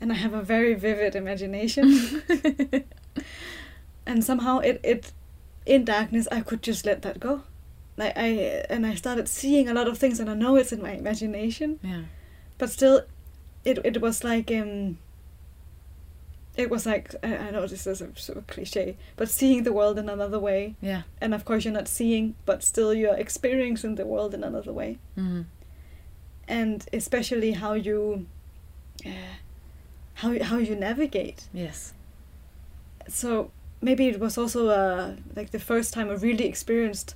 [0.00, 2.22] and I have a very vivid imagination.
[4.06, 5.12] and somehow it, it
[5.74, 7.34] in darkness I could just let that go.
[7.96, 8.28] Like I
[8.74, 11.78] and I started seeing a lot of things and I know it's in my imagination
[11.82, 12.02] yeah.
[12.58, 12.96] but still
[13.64, 14.96] it it was like um
[16.56, 19.72] it was like I, I know this is a sort of cliche but seeing the
[19.72, 21.02] world in another way Yeah.
[21.22, 24.98] and of course you're not seeing but still you're experiencing the world in another way
[25.18, 25.42] Mm-hmm.
[26.48, 28.26] and especially how you
[29.06, 29.10] uh,
[30.14, 31.92] how how you navigate Yes.
[33.08, 33.50] so
[33.80, 37.14] maybe it was also uh, like the first time I really experienced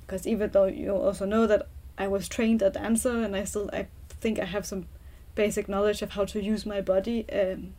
[0.00, 3.70] because even though you also know that I was trained a dancer and I still
[3.72, 3.86] I
[4.20, 4.86] think I have some
[5.34, 7.74] basic knowledge of how to use my body um,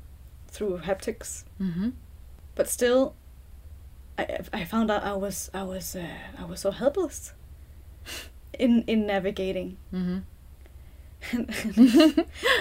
[0.47, 1.89] through haptics Mm-hmm.
[2.55, 3.13] but still
[4.17, 6.05] I, I found out I was I was uh,
[6.39, 7.33] I was so helpless
[8.59, 10.19] in in navigating Mm-hmm.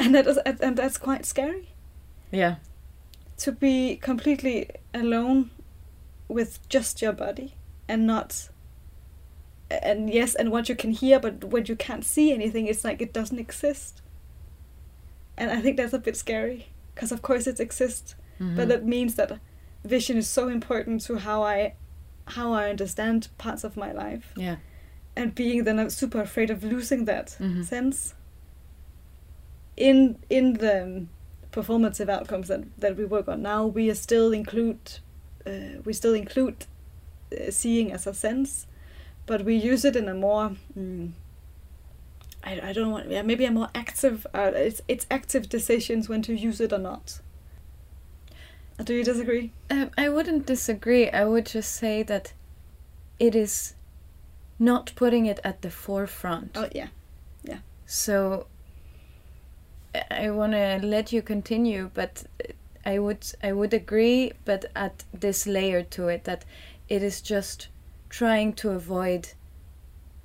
[0.01, 1.69] and that is and that's quite scary
[2.31, 2.57] Yeah.
[3.45, 5.51] To be completely alone
[6.29, 7.55] with just your body
[7.89, 8.49] and not
[9.71, 13.01] and yes and what you can hear but when you can't see anything it's like
[13.03, 14.03] it doesn't exist
[15.37, 18.57] and i think that's a bit scary because of course it exists Mhm.
[18.57, 19.39] but that means that
[19.85, 21.75] vision is so important to how i
[22.37, 24.57] how i understand parts of my life Yeah.
[25.17, 27.65] and being then i'm super afraid of losing that Mhm.
[27.65, 28.15] sense
[29.77, 31.07] in in the
[31.53, 33.43] performative outcomes that, that we work on.
[33.43, 34.99] Now we are still include
[35.47, 36.67] uh, we still include
[37.33, 38.67] uh, seeing as a sense
[39.27, 41.11] but we use it in a more mm,
[42.45, 46.23] I, I don't want yeah maybe a more active uh, it's it's active decisions when
[46.23, 47.21] to use it or not.
[48.79, 49.53] Uh, do you disagree?
[49.71, 51.11] Um, I wouldn't disagree.
[51.11, 52.33] I would just say that
[53.19, 53.75] it is
[54.59, 56.53] not putting it at the forefront.
[56.57, 56.89] oh yeah,
[57.45, 57.59] yeah.
[57.87, 58.47] So
[60.27, 62.25] I- want to let you continue, but
[62.87, 66.45] I would I would agree, but at this layer to it that
[66.89, 67.69] it is just
[68.09, 69.29] trying to avoid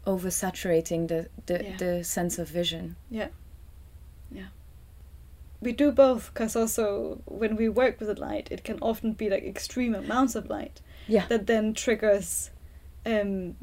[0.05, 1.77] oversaturating the the, Yeah.
[1.77, 2.95] the sense of vision.
[3.09, 3.29] Yeah.
[4.31, 4.47] Yeah.
[5.61, 9.29] We do both because also when we work with the light it can often be
[9.29, 11.25] like extreme amounts of light Yeah.
[11.29, 12.51] that then triggers
[13.05, 13.55] um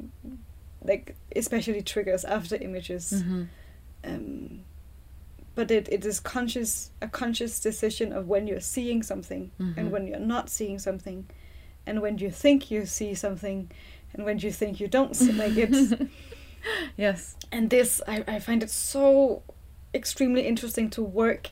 [0.83, 3.42] like especially triggers after images Mm-hmm.
[4.05, 4.61] um
[5.55, 9.77] but it, it is conscious a conscious decision of when you're seeing something Mhm.
[9.77, 11.27] and when you're not seeing something
[11.87, 13.71] and when you think you see something
[14.12, 15.93] and when you think you don't see like it's
[16.97, 17.37] yes.
[17.53, 19.43] and this I, I find it so
[19.95, 21.51] extremely interesting to work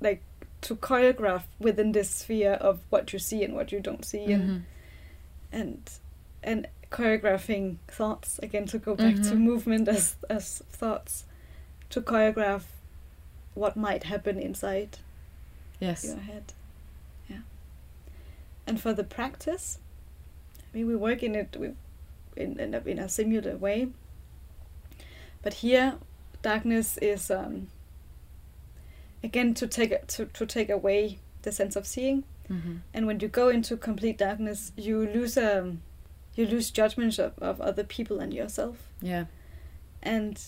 [0.00, 0.22] like
[0.62, 4.42] to choreograph within this sphere of what you see and what you don't see and
[4.50, 4.62] Mhm.
[5.52, 5.90] and
[6.42, 9.38] and choreographing thoughts again to go back to Mhm.
[9.38, 11.24] movement as as thoughts
[11.90, 12.62] to choreograph
[13.54, 14.98] what might happen inside
[15.80, 16.04] Yes.
[16.04, 16.52] your head
[17.28, 17.38] yeah
[18.66, 19.78] and for the practice
[20.72, 21.70] i mean we work in it we
[22.36, 23.88] in in a, in a similar way
[25.42, 25.94] but here
[26.42, 27.68] darkness is um
[29.24, 32.78] again to take to, to take away the sense of seeing Mm-hmm.
[32.92, 35.80] and when you go into complete darkness you lose um
[36.34, 39.26] you lose judgment of, of other people and yourself Yeah.
[40.02, 40.38] and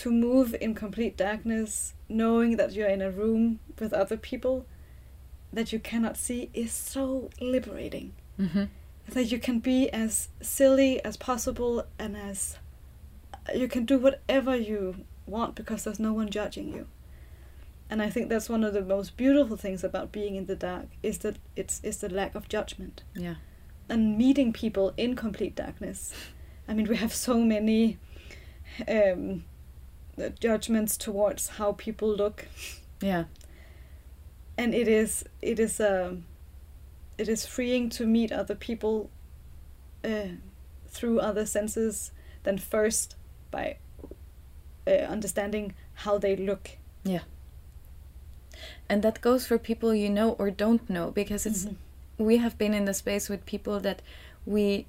[0.00, 4.64] to move in complete darkness knowing that you're in a room with other people
[5.52, 8.64] that you cannot see is so liberating Mm-hmm.
[9.14, 12.58] that you can be as silly as possible and as
[13.52, 16.86] you can do whatever you want because there's no one judging you
[17.90, 20.86] and i think that's one of the most beautiful things about being in the dark
[21.02, 23.36] is that it's is the lack of judgment Yeah.
[23.88, 26.12] and meeting people in complete darkness.
[26.68, 27.96] I mean, we have so many
[28.86, 29.44] um,
[30.40, 32.46] judgments towards how people look,
[33.02, 33.24] Yeah.
[34.56, 36.24] and it is it is um,
[37.18, 39.10] it is freeing to meet other people
[40.04, 40.28] uh,
[40.88, 42.12] through other senses
[42.44, 43.16] than first
[43.50, 43.76] by
[44.86, 46.70] uh, understanding how they look.
[47.04, 47.22] Yeah.
[48.88, 51.76] And that goes for people you know or don't know because it's Mhm.
[52.18, 54.02] we have been in the space with people that
[54.46, 54.86] we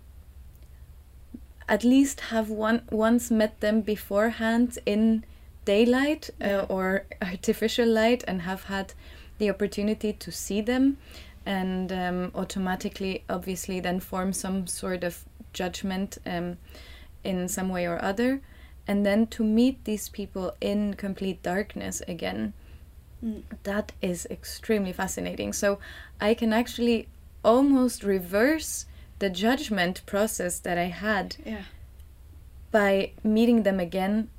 [1.69, 5.23] at least have one once met them beforehand in
[5.65, 6.61] daylight Yeah.
[6.61, 8.93] uh, or artificial light and have had
[9.37, 10.97] the opportunity to see them
[11.45, 16.57] and um, automatically, obviously, then form some sort of judgment um,
[17.23, 18.41] in some way or other.
[18.87, 22.53] And then to meet these people in complete darkness again,
[23.23, 23.43] Mm.
[23.63, 25.51] that is extremely fascinating.
[25.53, 25.79] So
[26.21, 27.07] I can actually
[27.43, 28.85] almost reverse
[29.19, 31.63] the judgment process that I had Yeah.
[32.71, 34.29] by meeting them again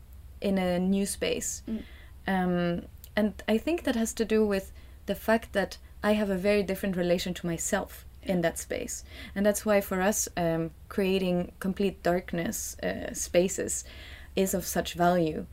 [0.40, 1.62] in a new space.
[1.68, 1.82] Mm.
[2.26, 4.72] Um, and I think that has to do with
[5.06, 9.04] the fact that I have a very different relation to myself in that space.
[9.34, 13.84] And that's why for us, um, creating complete darkness uh, spaces
[14.36, 15.46] is of such value.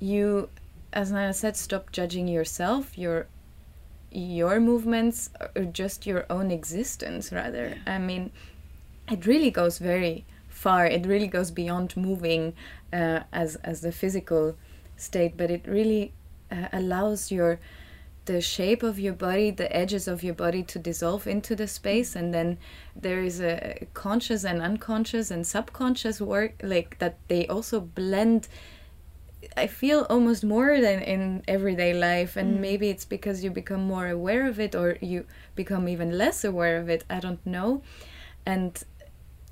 [0.00, 0.48] You,
[0.92, 3.26] as Nana said, stop judging yourself, your
[4.14, 7.76] your movements, or just your own existence, rather.
[7.86, 8.30] I mean,
[9.10, 10.86] it really goes very far.
[10.86, 12.54] It really goes beyond moving
[12.92, 14.56] uh, as as the physical
[14.96, 16.12] state, but it really
[16.50, 17.58] uh, allows your
[18.26, 22.16] the shape of your body, the edges of your body to dissolve into the space,
[22.16, 22.56] and then
[22.96, 27.18] there is a conscious and unconscious and subconscious work like that.
[27.28, 28.48] They also blend.
[29.56, 32.60] I feel almost more than in everyday life, and Mm.
[32.60, 35.24] maybe it's because you become more aware of it, or you
[35.54, 37.04] become even less aware of it.
[37.10, 37.82] I don't know,
[38.46, 38.82] and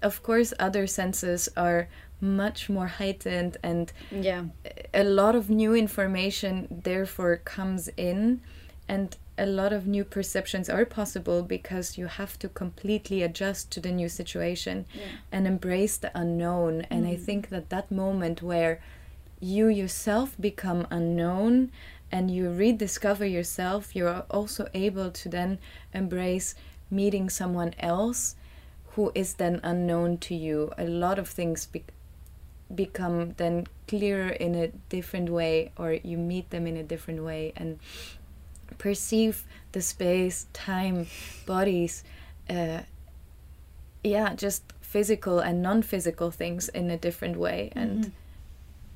[0.02, 1.88] of course, other senses are
[2.20, 4.44] much more heightened and Yeah.
[4.94, 8.40] a lot of new information therefore comes in
[8.88, 13.80] and a lot of new perceptions are possible because you have to completely adjust to
[13.80, 15.04] the new situation Yeah.
[15.32, 17.24] and embrace the unknown and i Mm.
[17.26, 18.80] think that that moment where
[19.42, 21.68] you yourself become unknown
[22.12, 25.58] and you rediscover yourself you're also able to then
[25.92, 26.54] embrace
[26.90, 28.36] meeting someone else
[28.94, 31.82] who is then unknown to you a lot of things be-
[32.72, 37.52] become then clearer in a different way or you meet them in a different way
[37.56, 37.80] and
[38.78, 41.06] perceive the space time
[41.46, 42.04] bodies
[42.48, 42.80] uh,
[44.04, 48.12] yeah just physical and non-physical things in a different way and Mhm.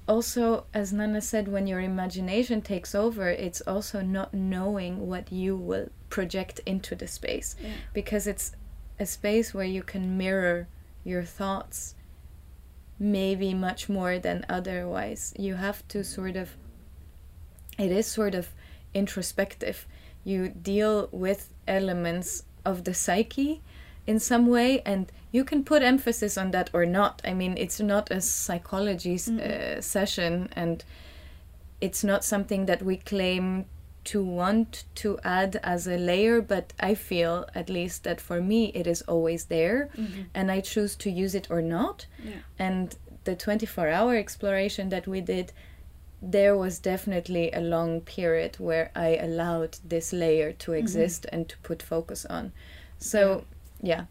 [0.09, 5.57] Also as nana said when your imagination takes over it's also not knowing what you
[5.57, 7.57] will project into the space.
[7.61, 7.71] Yeah.
[7.93, 8.53] because it's
[8.99, 10.69] a space where you can mirror
[11.05, 11.95] your thoughts
[12.99, 15.35] maybe much more than otherwise.
[15.39, 16.05] You have to mm.
[16.05, 16.57] sort of
[17.79, 18.49] it is sort of
[18.95, 19.87] introspective.
[20.25, 23.63] You deal with elements of the psyche
[24.07, 27.81] in some way and you can put emphasis on that or not i mean it's
[27.81, 29.41] not a psychology s- Mm.
[29.41, 30.85] uh, session and
[31.81, 33.65] it's not something that we claim
[34.05, 38.67] to want to add as a layer but i feel at least that for me
[38.75, 40.27] it is always there Mhm.
[40.35, 42.37] and i choose to use it or not Yeah.
[42.59, 45.53] and the 24 hour exploration that we did
[46.23, 51.57] there was definitely a long period where i allowed this layer to exist and to
[51.63, 52.53] put focus on
[52.99, 53.41] so yeah,
[53.83, 54.05] Yeah.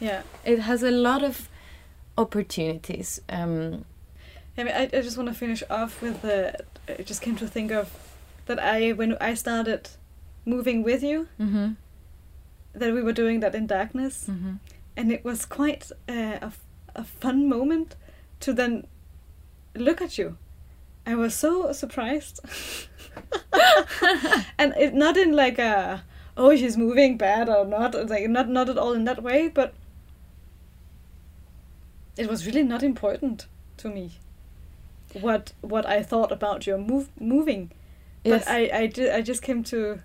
[0.00, 1.48] Yeah it has a lot of
[2.18, 3.84] opportunities um
[4.56, 6.62] I mean, I, I just want to finish off with the.
[6.86, 7.90] I just came to think of
[8.46, 9.88] that I when I started
[10.44, 11.76] moving with you mhm,
[12.74, 14.58] that we were doing that in darkness mhm.
[14.96, 16.52] and it was quite uh, a,
[16.96, 17.96] a fun moment
[18.40, 18.86] to then
[19.74, 20.36] look at you.
[21.06, 22.40] I was so surprised,
[24.58, 26.04] and it not in like a
[26.36, 29.48] oh she's moving bad or not it's like not not at all in that way,
[29.48, 29.74] but
[32.16, 33.46] it was really not important
[33.78, 34.12] to me
[35.20, 37.70] what what I thought about your move moving.
[38.24, 40.00] yes But I I, ju- I just came to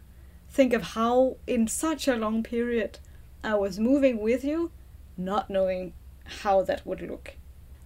[0.49, 2.99] think of how in such a long period
[3.43, 4.71] I was moving with you,
[5.17, 5.93] not knowing
[6.41, 7.35] how that would look.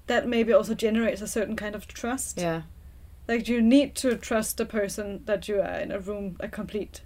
[0.08, 2.40] That maybe also generates a certain kind of trust.
[2.40, 2.64] yeah
[3.28, 7.02] Like you need to trust the person that you are in a room, a complete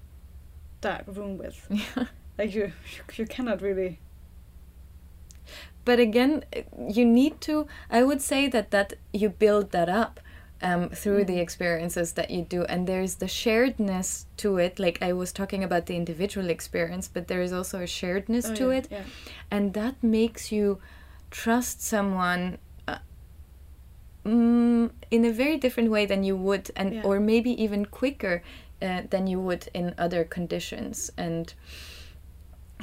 [0.81, 1.65] dark room with.
[1.69, 2.05] yeah
[2.37, 3.99] Like you, you, you cannot really.
[5.85, 6.43] but again
[6.89, 10.19] you need to i would say that that you build that up
[10.61, 11.41] um, through the Mm.
[11.45, 15.85] experiences that you do and there's the sharedness to it like i was talking about
[15.85, 19.03] the individual experience but there is also a sharedness Oh, to yeah, it Yeah.
[19.51, 20.79] and that makes you
[21.29, 22.57] trust someone
[22.87, 22.97] uh,
[24.25, 27.03] mm, in a very different way than you would and Yeah.
[27.03, 28.41] or maybe even quicker
[28.81, 31.53] uh, than you would in other conditions and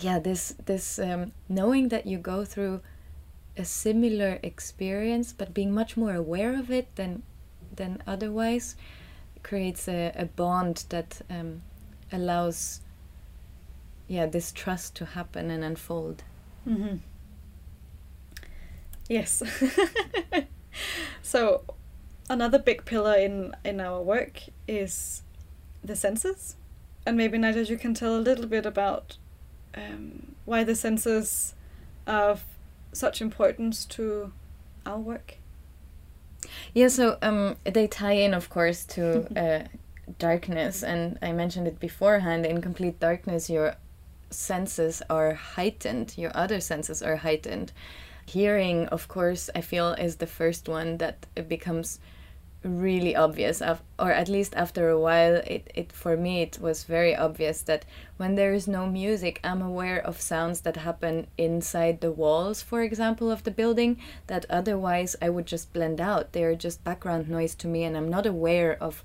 [0.00, 2.80] yeah this this um, knowing that you go through
[3.56, 7.22] a similar experience but being much more aware of it than
[7.74, 8.76] than otherwise
[9.42, 11.62] creates a, a bond that um,
[12.10, 12.80] allows
[14.08, 16.22] yeah this trust to happen and unfold
[16.66, 16.96] mm-hmm.
[19.08, 19.42] Yes.
[21.22, 21.64] so,
[22.30, 25.22] another big pillar in in our work is
[25.84, 26.56] the senses.
[27.04, 29.16] and maybe Nadia, you can tell a little bit about
[29.74, 31.54] um, why the senses
[32.06, 32.44] are of
[32.92, 34.32] such importance to
[34.86, 35.36] our work.
[36.74, 39.66] Yeah, so um, they tie in, of course, to uh,
[40.18, 42.46] darkness, and I mentioned it beforehand.
[42.46, 43.76] In complete darkness, your
[44.30, 47.72] senses are heightened, your other senses are heightened.
[48.26, 51.98] Hearing, of course, I feel is the first one that becomes
[52.64, 53.60] really obvious
[53.98, 57.84] or at least after a while it, it for me it was very obvious that
[58.18, 62.82] when there is no music i'm aware of sounds that happen inside the walls for
[62.82, 63.98] example of the building
[64.28, 66.32] that otherwise i would just blend out.
[66.32, 69.02] They're just background noise to me and i'm not aware of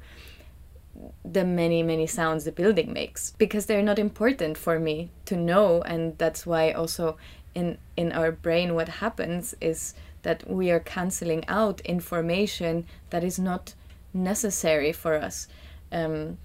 [1.23, 5.81] the many many sounds the building makes because they're not important for me to know
[5.83, 7.17] and that's why also
[7.53, 9.93] in in our brain what happens is
[10.23, 13.73] that we are canceling out information that is not
[14.13, 15.47] necessary for us
[15.91, 16.37] um,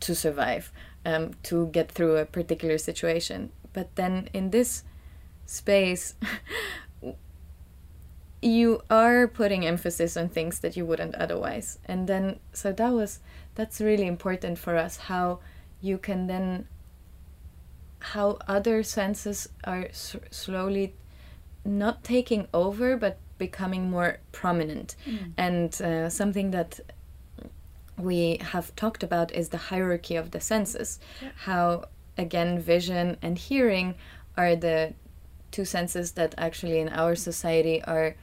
[0.00, 0.72] to survive,
[1.04, 3.50] um, to get through a particular situation.
[3.72, 4.84] But then in this
[5.46, 6.14] space,
[8.42, 11.78] you are putting emphasis on things that you wouldn't otherwise.
[11.86, 13.20] And then, so that was,
[13.54, 15.40] that's really important for us how
[15.80, 16.68] you can then,
[17.98, 20.94] how other senses are s- slowly
[21.66, 25.32] not taking over but becoming more prominent mm.
[25.36, 26.80] and uh, something that
[27.98, 31.28] we have talked about is the hierarchy of the senses yeah.
[31.44, 31.84] how
[32.16, 33.94] again vision and hearing
[34.36, 34.92] are the
[35.50, 38.14] two senses that actually in our society are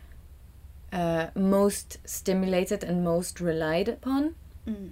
[0.92, 4.36] uh, most stimulated and most relied upon
[4.68, 4.90] mm.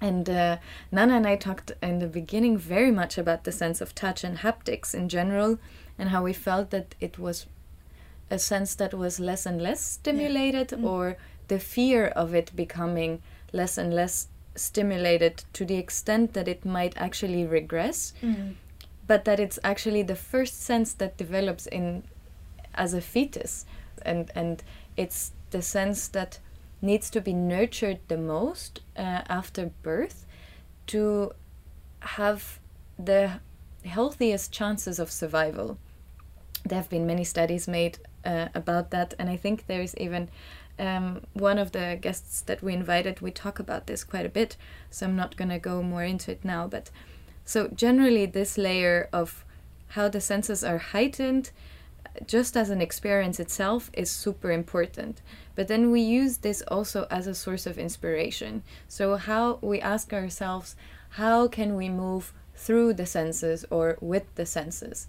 [0.00, 0.58] And uh,
[0.92, 4.38] Nana and I talked in the beginning very much about the sense of touch and
[4.38, 5.58] haptics in general,
[5.98, 7.46] and how we felt that it was
[8.34, 10.78] a sense that was less and less stimulated yeah.
[10.78, 10.84] mm.
[10.84, 11.16] or
[11.48, 13.22] the fear of it becoming
[13.52, 18.54] less and less stimulated to the extent that it might actually regress mm.
[19.06, 22.02] but that it's actually the first sense that develops in
[22.74, 23.64] as a fetus
[24.02, 24.62] and and
[24.96, 26.38] it's the sense that
[26.82, 30.26] needs to be nurtured the most uh, after birth
[30.86, 31.32] to
[32.00, 32.60] have
[32.98, 33.40] the
[33.84, 35.78] healthiest chances of survival
[36.64, 39.14] there have been many studies made uh, about that.
[39.18, 40.28] And I think there's even
[40.78, 44.56] um, one of the guests that we invited, we talk about this quite a bit.
[44.90, 46.66] So I'm not going to go more into it now.
[46.66, 46.90] But
[47.44, 49.44] so generally, this layer of
[49.88, 51.50] how the senses are heightened
[52.26, 55.20] just as an experience itself is super important.
[55.54, 58.62] But then we use this also as a source of inspiration.
[58.88, 60.76] So, how we ask ourselves,
[61.10, 65.06] how can we move through the senses or with the senses?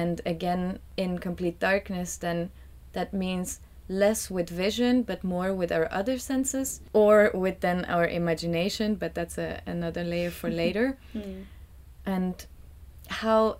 [0.00, 2.50] And again in complete darkness then
[2.92, 8.06] that means less with vision but more with our other senses or with then our
[8.06, 11.44] imagination but that's a, another layer for later mm.
[12.04, 12.46] and
[13.08, 13.56] how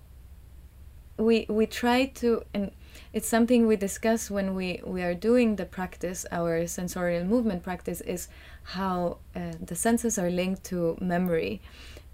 [1.17, 2.71] we we try to and
[3.13, 8.01] it's something we discuss when we we are doing the practice our sensorial movement practice
[8.01, 8.27] is
[8.75, 11.61] how uh, the senses are linked to memory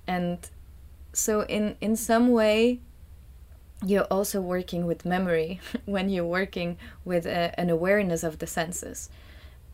[0.08, 0.38] and
[1.12, 2.80] so in in some way
[3.86, 9.10] you're also working with memory when you're working with a, an awareness of the senses.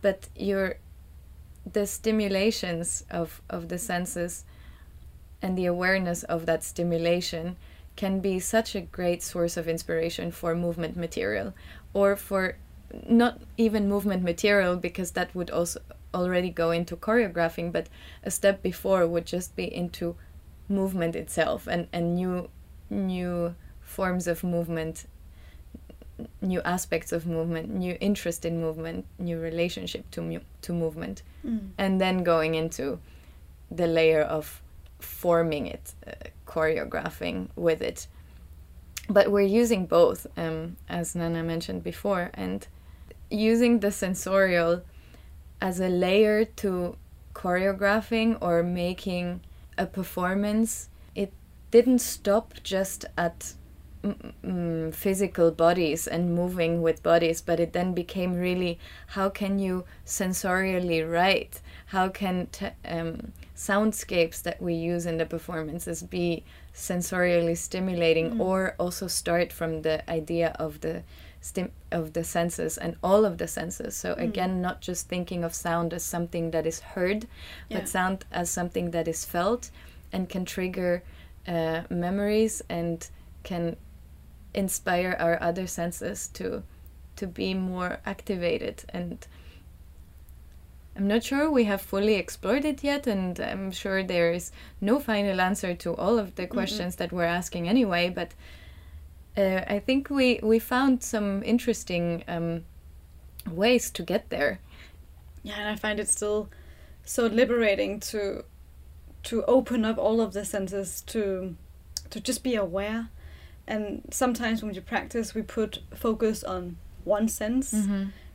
[0.01, 0.77] But your
[1.71, 4.43] the stimulations of, of the senses
[5.41, 7.57] and the awareness of that stimulation
[7.95, 11.53] can be such a great source of inspiration for movement material
[11.93, 12.55] or for
[13.07, 15.79] not even movement material because that would also
[16.13, 17.87] already go into choreographing but
[18.23, 20.15] a step before would just be into
[20.67, 22.49] movement itself and, and new
[22.89, 23.53] new
[23.89, 25.05] forms of movement
[26.41, 31.69] new aspects of movement new interest in movement new relationship to mu- to movement mm.
[31.77, 32.99] and then going into
[33.71, 34.61] the layer of
[34.99, 36.11] forming it uh,
[36.45, 38.07] choreographing with it
[39.09, 42.67] but we're using both um, as nana mentioned before and
[43.31, 44.81] using the sensorial
[45.61, 46.95] as a layer to
[47.33, 49.39] choreographing or making
[49.77, 51.31] a performance it
[51.71, 53.53] didn't stop just at
[54.03, 59.85] mm, physical bodies and moving with bodies, but it then became really how can you
[60.05, 61.61] sensorially write?
[61.87, 66.43] How can t- um, soundscapes that we use in the performances be
[66.73, 68.39] sensorially stimulating, mm.
[68.39, 71.03] or also start from the idea of the
[71.41, 73.95] stim- of the senses and all of the senses.
[73.95, 74.23] So mm.
[74.23, 77.27] again, not just thinking of sound as something that is heard,
[77.67, 77.79] yeah.
[77.79, 79.71] but sound as something that is felt
[80.11, 81.03] and can trigger
[81.47, 83.09] uh, memories and
[83.43, 83.75] can
[84.53, 86.63] inspire our other senses to
[87.15, 89.27] to be more activated and
[90.99, 94.99] I'm not sure we have fully explored it yet, and I'm sure there is no
[94.99, 98.09] final answer to all of the questions that we're asking anyway.
[98.09, 98.33] But
[99.37, 102.65] uh, I think we we found some interesting um,
[103.49, 104.59] ways to get there.
[105.41, 106.49] Yeah, and I find it still
[107.05, 108.43] so liberating to
[109.23, 111.55] to open up all of the senses to
[112.09, 113.07] to just be aware.
[113.69, 117.73] And sometimes when you practice, we put focus on one sense,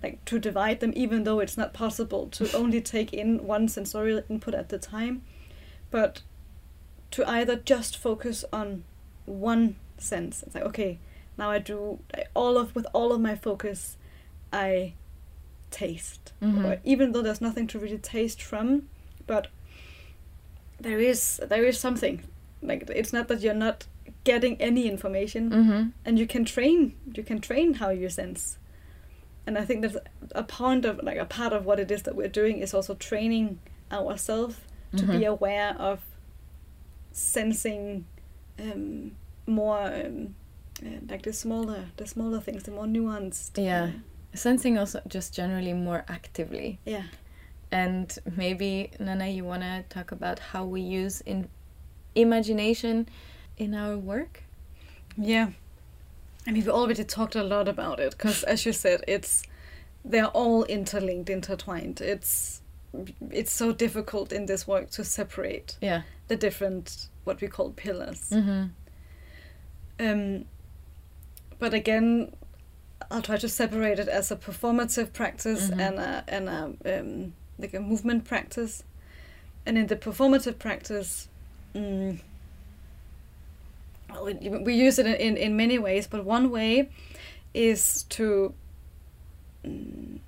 [0.03, 4.23] like to divide them, even though it's not possible to only take in one sensorial
[4.31, 5.23] input at the time,
[5.91, 6.23] but
[7.11, 8.85] to either just focus on
[9.27, 10.43] one sense.
[10.45, 10.99] It's like okay,
[11.37, 13.97] now I do I- all of with all of my focus,
[14.53, 14.95] I
[15.73, 16.65] taste, Mhm.
[16.65, 18.89] or even though there's nothing to really taste from,
[19.27, 19.49] but
[20.81, 22.23] there is there is something
[22.63, 23.87] like it's not that you're not
[24.25, 25.83] getting any information Mm-hmm.
[26.05, 28.59] and you can train you can train how you sense
[29.47, 29.97] and i think that's
[30.35, 32.95] a part of like a part of what it is that we're doing is also
[32.95, 33.59] training
[33.93, 34.57] ourselves
[34.97, 35.29] to be Mhm.
[35.37, 36.01] aware of
[37.13, 38.05] sensing
[38.59, 39.13] um,
[39.47, 40.35] more um,
[40.85, 43.85] uh, like the smaller the smaller things the more nuanced Yeah.
[43.85, 43.91] uh,
[44.37, 46.79] Sensing also just generally more actively.
[46.85, 47.05] yeah
[47.71, 51.49] And maybe, Nana, you want to talk about how we use in
[52.15, 53.07] imagination
[53.57, 54.43] in our work?
[55.17, 55.51] Yeah.
[56.47, 59.43] I mean, we already talked a lot about it because, as you said, it's
[60.05, 62.01] they're all interlinked, intertwined.
[62.01, 62.61] It's
[63.31, 66.03] it's so difficult in this work to separate Yeah.
[66.29, 68.31] the different what we call pillars.
[68.31, 68.65] Mm-hmm.
[69.99, 70.45] Um,
[71.59, 72.33] but again,
[73.11, 75.81] I'll try to separate it as a performative practice Mhm.
[75.81, 78.83] and a and a um, like a movement practice.
[79.67, 81.29] And in the performative practice,
[81.75, 82.21] mm,
[84.15, 86.07] well, we, use it in, in, in many ways.
[86.07, 86.89] But one way
[87.53, 88.55] is to
[89.65, 90.19] mm,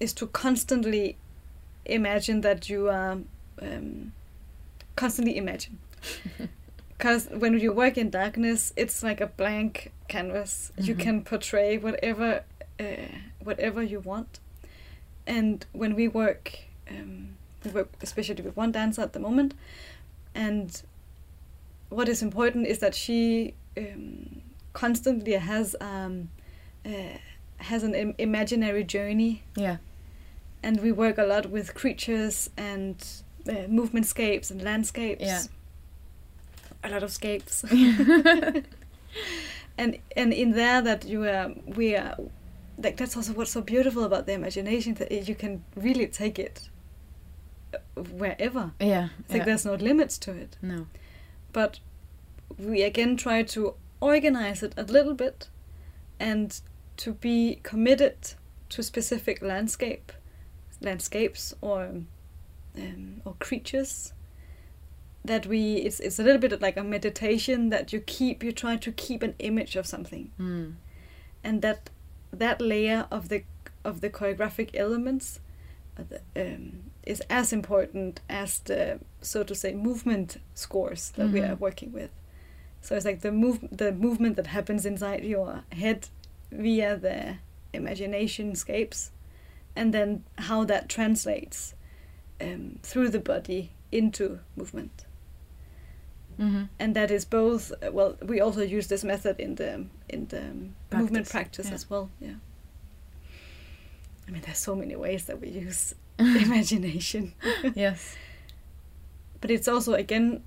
[0.00, 1.16] is to constantly
[1.84, 3.18] imagine that you are
[3.62, 4.12] um,
[4.96, 5.78] constantly imagine
[6.98, 10.98] because when you work in darkness it's like a blank canvas you Mhm.
[10.98, 12.42] can portray whatever
[12.80, 12.84] uh,
[13.42, 14.40] whatever you want
[15.26, 16.58] and when we work
[16.90, 19.54] um, we work especially with one dancer at the moment
[20.34, 20.82] and
[21.88, 26.28] what is important is that she um, constantly has um,
[26.84, 26.90] uh,
[27.58, 29.76] has an Im- imaginary journey Yeah.
[30.62, 32.96] and we work a lot with creatures and
[33.48, 35.22] uh, movement scapes and landscapes.
[35.24, 35.42] Yeah.
[36.84, 37.64] A lot of scapes.
[39.78, 42.16] and and in there that you are we are
[42.78, 46.68] like that's also what's so beautiful about the imagination that you can really take it
[47.94, 48.72] wherever.
[48.80, 49.08] Yeah.
[49.20, 50.56] It's like there's no limits to it.
[50.62, 50.86] No.
[51.56, 51.80] But
[52.58, 55.48] we again try to organize it a little bit
[56.20, 56.60] and
[56.98, 58.16] to be committed
[58.68, 60.12] to specific landscape
[60.82, 61.78] landscapes or
[62.76, 64.12] um, or creatures
[65.24, 68.76] that we it's it's a little bit like a meditation that you keep you try
[68.76, 70.74] to keep an image of something Mm.
[71.42, 71.88] and that
[72.32, 73.40] that layer of the
[73.82, 75.40] of the choreographic elements
[75.98, 76.20] uh, the,
[76.54, 81.50] um, is as important as the so to say movement scores that we Mhm.
[81.50, 82.10] are working with.
[82.82, 86.08] So it's like the move the movement that happens inside your head
[86.52, 87.36] via the
[87.72, 89.10] imagination scapes,
[89.76, 91.74] and then how that translates
[92.40, 95.06] um, through the body into movement
[96.38, 96.64] Mm-hmm.
[96.78, 100.40] and that is both uh, well we also use this method in the in the
[100.40, 101.74] um, movement Practice, practice yeah.
[101.74, 102.34] as well yeah
[104.28, 105.94] i mean there's so many ways that we use
[106.46, 107.34] imagination
[107.74, 108.16] yes.
[109.40, 110.42] but it's also again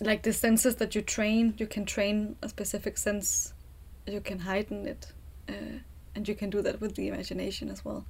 [0.00, 3.54] like the senses that you train you can train a specific sense
[4.06, 5.12] you can heighten it
[5.48, 5.78] uh,
[6.14, 8.04] and you can do that with the imagination as well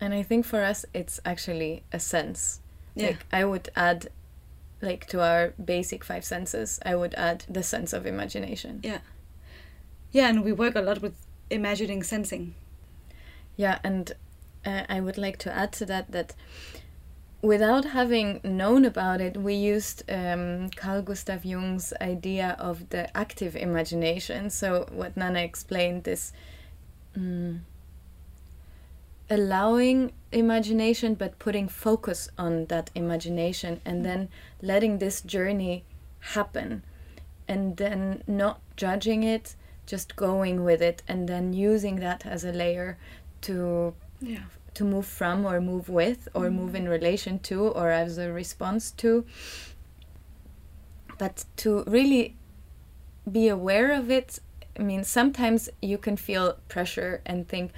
[0.00, 2.60] And I think for us, it's actually a sense.
[2.94, 4.08] yeah Like I would add,
[4.80, 8.80] like to our basic five senses, I would add the sense of imagination.
[8.84, 9.00] yeah
[10.12, 11.14] yeah and we work a lot with
[11.50, 12.54] imagining sensing
[13.56, 14.12] Yeah, and
[14.64, 16.34] uh, I would like to add to that that
[17.42, 23.54] without having known about it, we used um, Carl Gustav Jung's idea of the active
[23.54, 24.50] imagination.
[24.50, 26.32] So, what Nana explained is
[27.16, 27.60] mm,
[29.30, 34.28] allowing imagination but putting focus on that imagination and then
[34.62, 35.84] letting this journey
[36.20, 36.82] happen
[37.46, 39.54] and then not judging it
[39.86, 42.98] just going with it and then using that as a layer
[43.40, 44.42] to yeah.
[44.74, 48.90] to move from or move with or move in relation to or as a response
[48.92, 49.24] to.
[51.18, 52.36] But to really
[53.30, 54.38] be aware of it
[54.78, 57.72] i mean sometimes you can feel pressure and think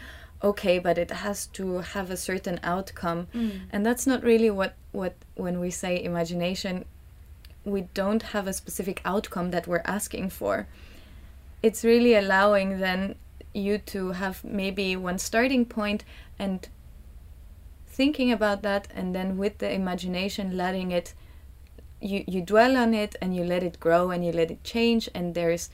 [0.44, 3.26] okay but it has to have a certain outcome.
[3.34, 3.62] Mm.
[3.72, 6.84] and that's not really what what when we say imagination
[7.64, 10.66] we don't have a specific outcome that we're asking for.
[11.62, 13.16] It's really allowing then
[13.52, 16.04] you to have maybe one starting point
[16.38, 16.68] and
[17.86, 21.14] thinking about that and then with the imagination letting it
[22.00, 25.08] you you dwell on it and you let it grow and you let it change
[25.14, 25.68] and there's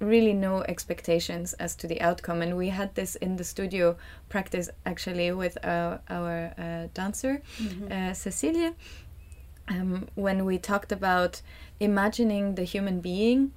[0.00, 3.94] really no expectations as to the outcome and we had this in the studio
[4.30, 7.92] practice actually with our, our uh, dancer Mhm.
[7.92, 8.72] uh, Cecilia
[9.68, 11.42] um, when we talked about
[11.78, 13.52] imagining the human being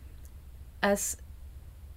[0.81, 1.15] as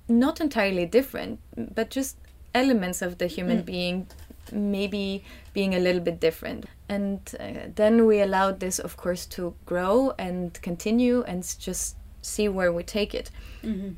[0.08, 1.40] not entirely different,
[1.74, 2.16] but just
[2.54, 3.66] elements of the human Mm.
[3.66, 4.06] being
[4.52, 6.66] maybe being a little bit different.
[6.88, 12.48] And uh, then we allowed this, of course, to grow and continue and just see
[12.48, 13.30] where we take it.
[13.62, 13.96] Mhm.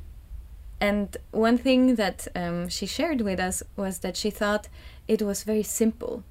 [0.80, 4.68] And one thing that um, she shared with us was that she thought
[5.06, 6.22] it was very simple.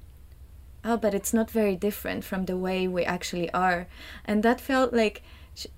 [0.84, 3.86] Oh, but it's not very different from the way we actually are.
[4.24, 5.22] And that felt like
[5.54, 5.68] she,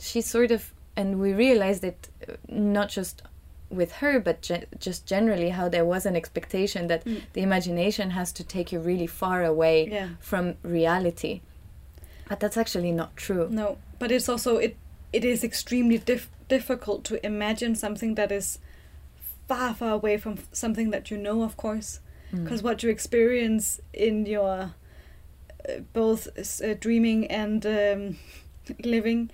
[0.00, 3.22] she sort of, and we realized it uh, not just
[3.76, 7.20] with her, but ge- just generally how there was an expectation that Mm.
[7.32, 10.08] the imagination has to take you really far away Yeah.
[10.20, 11.40] from reality.
[12.28, 13.48] But that's actually not true.
[13.50, 14.76] No, but it's also it
[15.12, 18.58] it is extremely dif- difficult to imagine something that is
[19.48, 22.00] far far away from f- something that you know, of course,
[22.32, 22.44] Mm.
[22.44, 24.74] because what you experience in your
[25.68, 26.28] uh, both
[26.62, 28.16] uh, dreaming and um,
[28.84, 29.30] living,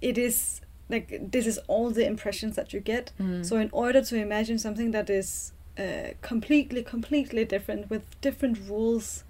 [0.00, 3.12] it is like this is all the impressions that you get.
[3.20, 3.44] Mm.
[3.44, 9.24] So in order to imagine something that is uh, completely, completely different with different rules,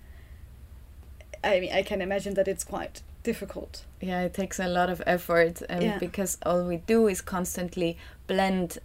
[1.43, 3.85] I mean, I can imagine that it's quite difficult.
[4.01, 5.99] Yeah, it takes a lot of effort um, Yeah.
[5.99, 7.97] because all we do is constantly
[8.27, 8.79] blend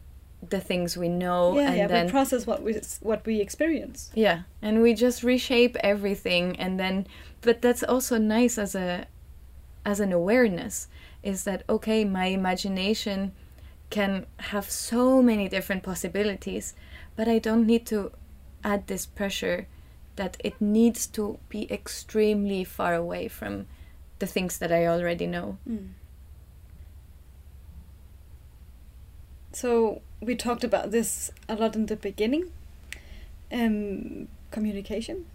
[0.49, 4.09] the things we know yeah, and yeah, then we process what we what we experience.
[4.15, 7.05] yeah, and we just reshape everything and then
[7.41, 9.05] but that's also nice as a
[9.85, 10.87] as an awareness
[11.23, 13.33] is that okay, my imagination
[13.89, 16.73] can have so many different possibilities,
[17.15, 18.11] but I don't need to
[18.63, 19.67] add this pressure
[20.15, 23.67] that it needs to be extremely far away from
[24.19, 25.57] the things that I already know.
[25.69, 25.89] Mm.
[29.51, 32.51] So we talked about this a lot in the beginning,
[33.51, 35.25] um, communication,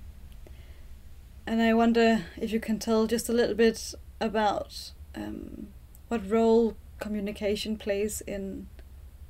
[1.46, 5.68] and I wonder if you can tell just a little bit about um,
[6.08, 8.68] what role communication plays in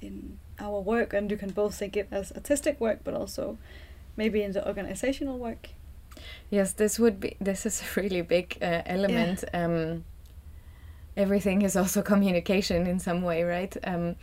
[0.01, 3.59] in our work, and you can both think it as artistic work, but also
[4.17, 5.71] maybe in the organizational work.
[6.51, 7.37] Yes, this would be.
[7.41, 9.45] This is a really big uh, element.
[9.53, 10.05] Um,
[11.17, 13.77] everything is also communication in some way, right?
[13.85, 14.17] Um,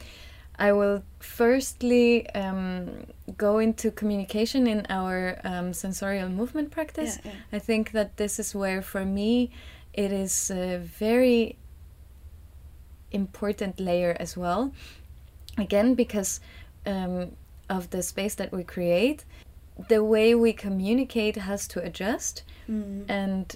[0.59, 7.17] I will firstly um, go into communication in our um, sensorial movement practice.
[7.25, 9.49] Yeah, I think that this is where, for me,
[9.93, 11.57] it is a very
[13.13, 14.71] important layer as well.
[15.57, 16.39] Again, because
[16.85, 17.31] um,
[17.69, 19.23] of the space that we create,
[19.89, 23.05] the way we communicate has to adjust Mm.
[23.09, 23.55] and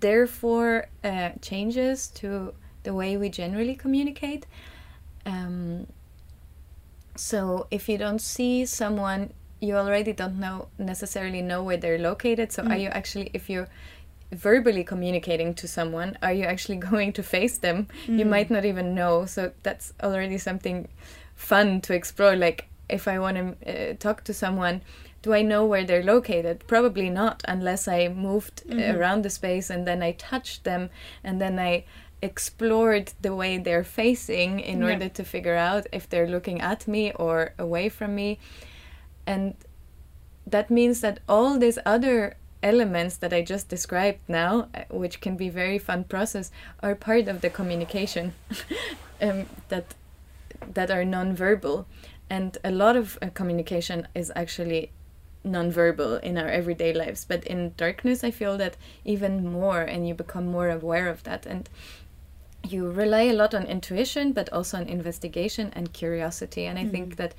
[0.00, 4.46] therefore uh, changes to the way we generally communicate.
[5.26, 5.86] Um,
[7.16, 12.52] so if you don't see someone, you already don't know necessarily know where they're located.
[12.52, 12.80] So are Mm.
[12.82, 13.68] you actually, if you're
[14.32, 17.88] verbally communicating to someone, are you actually going to face them?
[18.06, 18.30] You Mm.
[18.30, 19.26] might not even know.
[19.26, 20.88] So that's already something
[21.34, 22.36] fun to explore.
[22.36, 24.80] Like if I want to uh, talk to someone,
[25.22, 26.64] do I know where they're located?
[26.66, 28.96] Probably not, unless I moved uh, Mhm.
[28.96, 30.90] around the space and then I touched them
[31.24, 31.84] and then I
[32.22, 34.92] explored the way they're facing in Yeah.
[34.92, 38.38] order to figure out if they're looking at me or away from me.
[39.26, 39.54] And
[40.50, 45.36] that means that all these other elements that I just described now, uh, which can
[45.36, 46.50] be very fun process,
[46.82, 48.34] are part of the communication
[49.22, 49.94] um, that
[50.74, 51.86] that are non-verbal,
[52.28, 54.90] and a lot of uh, communication is actually
[55.44, 57.24] non-verbal in our everyday lives.
[57.24, 61.46] But in darkness, I feel that even more, and you become more aware of that,
[61.46, 61.68] and
[62.68, 66.66] you rely a lot on intuition, but also on investigation and curiosity.
[66.66, 67.16] And I think Mhm.
[67.16, 67.34] that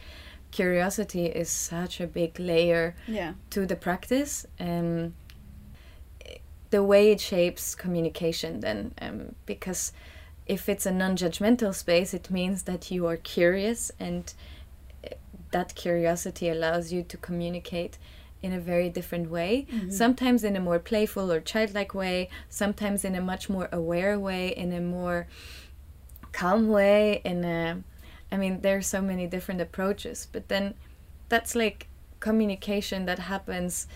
[0.52, 3.34] curiosity is such a big layer Yeah.
[3.52, 5.14] to the practice um,
[6.72, 9.92] the way it shapes communication then um, because
[10.46, 14.34] if it's a non-judgmental space it means that you are curious and
[15.06, 15.10] uh,
[15.52, 17.98] that curiosity allows you to communicate
[18.42, 19.92] in a very different way Mhm.
[19.92, 24.50] sometimes in a more playful or childlike way sometimes in a much more aware way
[24.50, 25.28] in a more
[26.32, 27.82] calm way in a
[28.32, 30.74] i mean there's so many different approaches but then
[31.30, 31.88] that's like
[32.20, 33.88] communication that happens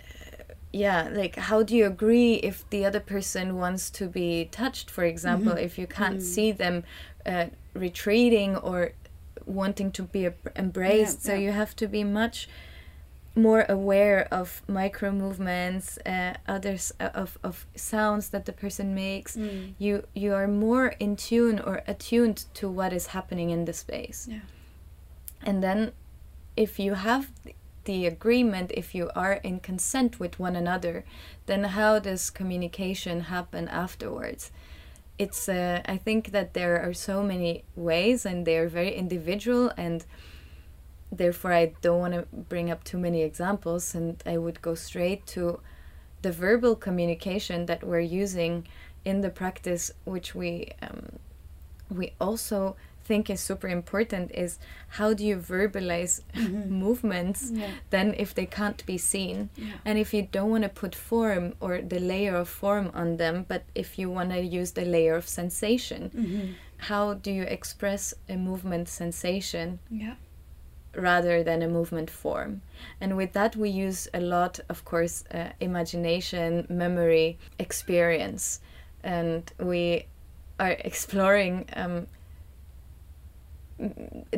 [0.00, 0.42] uh,
[0.72, 5.04] yeah like how do you agree if the other person wants to be touched for
[5.04, 5.62] example Mhm.
[5.62, 6.22] if you can't Mm.
[6.34, 6.84] see them
[7.24, 8.92] uh, retreating or
[9.46, 11.38] wanting to be em- embraced so yeah.
[11.38, 12.48] you have to be much
[13.36, 19.36] more aware of micro movements uh, others uh, of, of sounds that the person makes
[19.36, 19.74] Mm.
[19.78, 24.26] you you are more in tune or attuned to what is happening in the space
[24.30, 24.40] Yeah.
[25.42, 25.92] and then
[26.56, 27.24] if you have
[27.84, 31.04] the agreement if you are in consent with one another
[31.46, 34.50] then how does communication happen afterwards
[35.18, 39.70] it's uh, i think that there are so many ways and they are very individual
[39.76, 40.04] and
[41.16, 45.26] therefore i don't want to bring up too many examples and i would go straight
[45.26, 45.60] to
[46.22, 48.66] the verbal communication that we're using
[49.04, 51.18] in the practice which we um,
[51.90, 54.58] we also think is super important is
[54.98, 56.22] how do you verbalize
[56.68, 57.70] movements Yeah.
[57.90, 59.74] then if they can't be seen Yeah.
[59.84, 63.44] and if you don't want to put form or the layer of form on them
[63.48, 66.54] but if you want to use the layer of sensation Mhm.
[66.88, 70.14] how do you express a movement sensation Yeah.
[70.96, 72.62] Rather than a movement form.
[73.00, 78.60] And with that, we use a lot, of course, uh, imagination, memory, experience,
[79.02, 80.06] and we
[80.58, 82.06] are exploring um,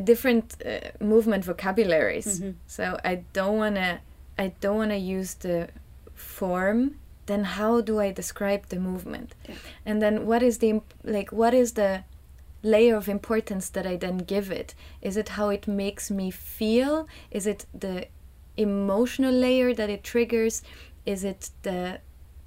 [0.05, 2.41] different uh, movement vocabularies.
[2.41, 2.55] Mhm.
[2.67, 4.01] So I don't wanna,
[4.39, 5.69] I don't wanna use the
[6.15, 6.97] form.
[7.27, 9.35] Then how do I describe the movement?
[9.49, 9.55] Yeah.
[9.87, 11.31] And then what is the like?
[11.31, 12.03] What is the
[12.63, 14.75] layer of importance that I then give it?
[15.01, 17.07] Is it how it makes me feel?
[17.31, 18.09] Is it the
[18.57, 20.63] emotional layer that it triggers?
[21.07, 22.01] Is it the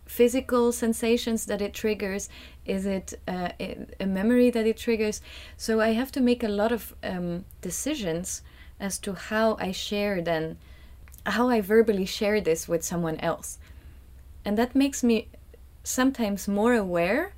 [0.05, 2.27] physical sensations that it triggers?
[2.65, 5.21] Is it uh, a memory that it triggers?
[5.57, 8.41] So I have to make a lot of um, decisions
[8.79, 10.57] as to how I share then,
[11.25, 13.59] how I verbally share this with someone else.
[14.43, 15.29] And that makes me
[15.83, 17.33] sometimes more aware,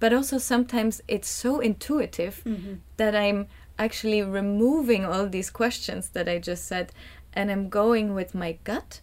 [0.00, 2.78] but also sometimes it's so intuitive Mhm.
[2.96, 3.46] that I'm
[3.78, 6.92] actually removing all these questions that I just said
[7.32, 9.00] and I'm going with my gut.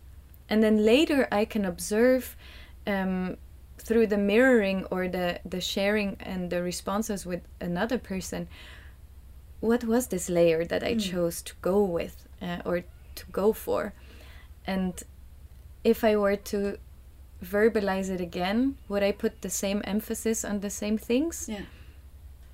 [0.49, 2.35] And then later I can observe
[2.85, 3.37] um,
[3.77, 8.47] through the mirroring or the, the sharing and the responses with another person
[9.59, 10.99] what was this layer that I Mm.
[11.11, 12.83] chose to go with uh, or
[13.15, 13.93] to go for.
[14.67, 14.93] And
[15.83, 16.77] if I were to
[17.43, 21.47] verbalize it again, would I put the same emphasis on the same things?
[21.49, 21.61] Yeah.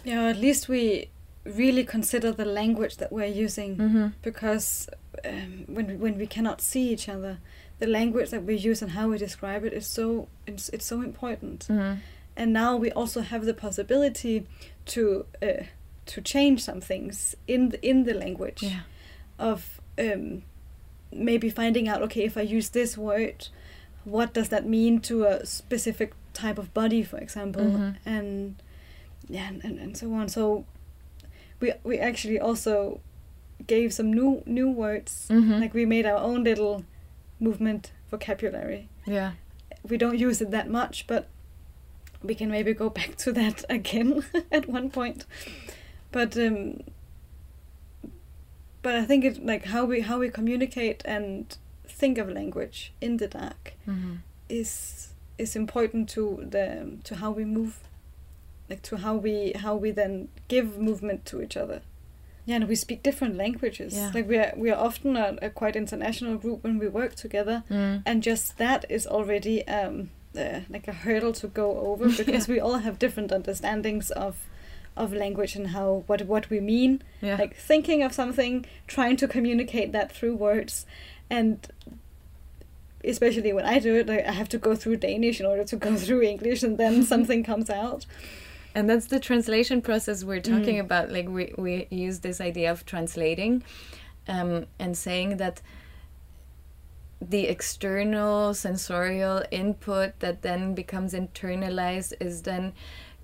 [0.03, 1.09] Yeah, at least we
[1.45, 4.07] really consider the language that we're using Mm-hmm.
[4.21, 4.89] because
[5.25, 7.38] um, when when we cannot see each other,
[7.79, 11.01] the language that we use and how we describe it is so it's, it's so
[11.01, 11.67] important.
[11.69, 11.99] Mm-hmm.
[12.36, 14.45] And now we also have the possibility
[14.88, 15.63] to uh,
[16.05, 18.81] to change some things in the, in the language Yeah.
[19.39, 20.43] of um,
[21.11, 23.47] maybe finding out okay if I use this word,
[24.06, 27.95] what does that mean to a specific type of body, for example, Mhm.
[28.06, 28.56] and
[29.30, 30.28] yeah, and, and, and so on.
[30.30, 30.66] So
[31.60, 32.99] we we actually also
[33.68, 35.28] gave some new new words.
[35.30, 35.60] Mhm.
[35.62, 36.84] Like we made our own little
[37.39, 38.88] movement vocabulary.
[39.06, 39.32] Yeah.
[39.89, 41.28] We don't use it that much, but
[42.24, 45.26] we can maybe go back to that again at one point.
[46.12, 46.82] But um,
[48.82, 51.58] but I think it like how we how we communicate and
[52.00, 54.16] think of language in the dark Mm-hmm.
[54.50, 54.72] is
[55.38, 56.24] is important to
[56.56, 56.68] the
[57.04, 57.74] to how we move
[58.70, 61.82] like to how we how we then give movement to each other
[62.46, 64.12] yeah and we speak different languages Yeah.
[64.14, 67.64] like we are we are often a, a quite international group when we work together
[67.70, 68.02] Mm.
[68.06, 72.60] and just that is already um uh, like a hurdle to go over because we
[72.60, 74.36] all have different understandings of
[74.96, 77.38] of language and how what what we mean Yeah.
[77.41, 80.86] like thinking of something trying to communicate that through words
[81.38, 81.55] and
[83.13, 85.77] especially when i do it like, i have to go through danish in order to
[85.88, 88.05] go through english and then something comes out
[88.75, 90.86] and that's the translation process we're talking Mm.
[90.88, 91.73] about like we, we
[92.05, 93.63] use this idea of translating
[94.36, 94.51] um,
[94.84, 95.61] and saying that
[97.34, 102.73] the external sensorial input that then becomes internalized is then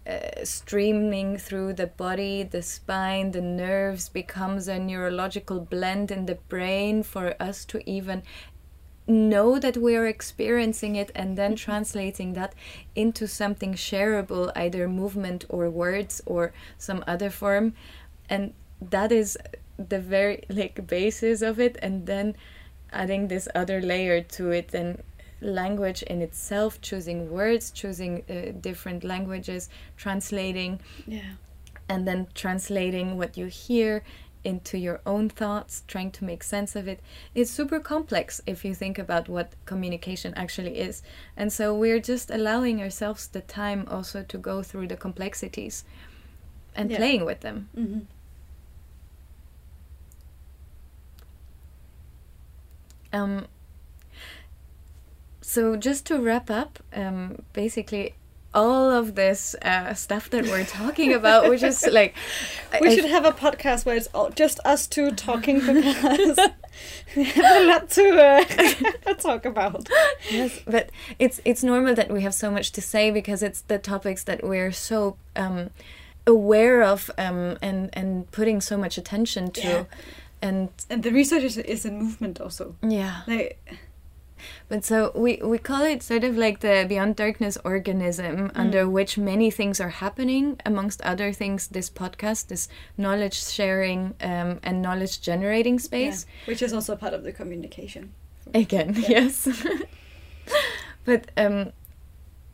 [0.10, 6.36] uh, streaming through the body, the spine, the nerves, becomes a neurological blend in the
[6.48, 8.24] brain for us to even
[9.06, 12.54] know that we are experiencing it and then translating that
[12.96, 17.74] into something shareable, either movement or words or some other form.
[18.30, 19.38] And that is
[19.78, 21.78] the very like basis of it.
[21.82, 22.36] And then
[22.92, 25.04] adding this other layer to it and
[25.42, 31.34] language in itself, choosing words, choosing uh, different languages, translating yeah
[31.90, 34.04] and then translating what you hear
[34.44, 37.02] into your own thoughts, trying to make sense of it.
[37.36, 41.02] It's super complex if you think about what communication actually is.
[41.36, 45.84] And so we're just allowing ourselves the time also to go through the complexities
[46.76, 46.98] and Yeah.
[46.98, 47.68] playing with them.
[47.76, 48.00] Mm-hmm.
[53.12, 53.48] Um,
[55.54, 56.72] so just to wrap up,
[57.02, 58.06] um, basically
[58.52, 62.14] all of this uh, stuff that we're talking about, which is like
[62.82, 66.40] We I- should have a podcast where it's all, just us two talking because
[67.16, 68.06] we have a lot to
[69.08, 69.88] uh, talk about.
[70.32, 70.90] yes, but
[71.20, 74.40] it's it's normal that we have so much to say because it's the topics that
[74.44, 75.70] we're so um,
[76.26, 79.84] aware of um, and and putting so much attention to, Yeah.
[80.42, 82.76] and And the research is, is in movement also.
[82.82, 83.22] yeah.
[83.28, 83.58] Like,
[84.68, 89.18] But so we, we call it sort of like the Beyond Darkness organism, under which
[89.18, 90.60] many things are happening.
[90.66, 92.68] Amongst other things, this podcast, this
[92.98, 96.26] knowledge sharing um, and knowledge generating space.
[96.26, 98.14] yeah, which is also part of the communication.
[98.54, 99.48] Again, yes.
[101.06, 101.72] but um,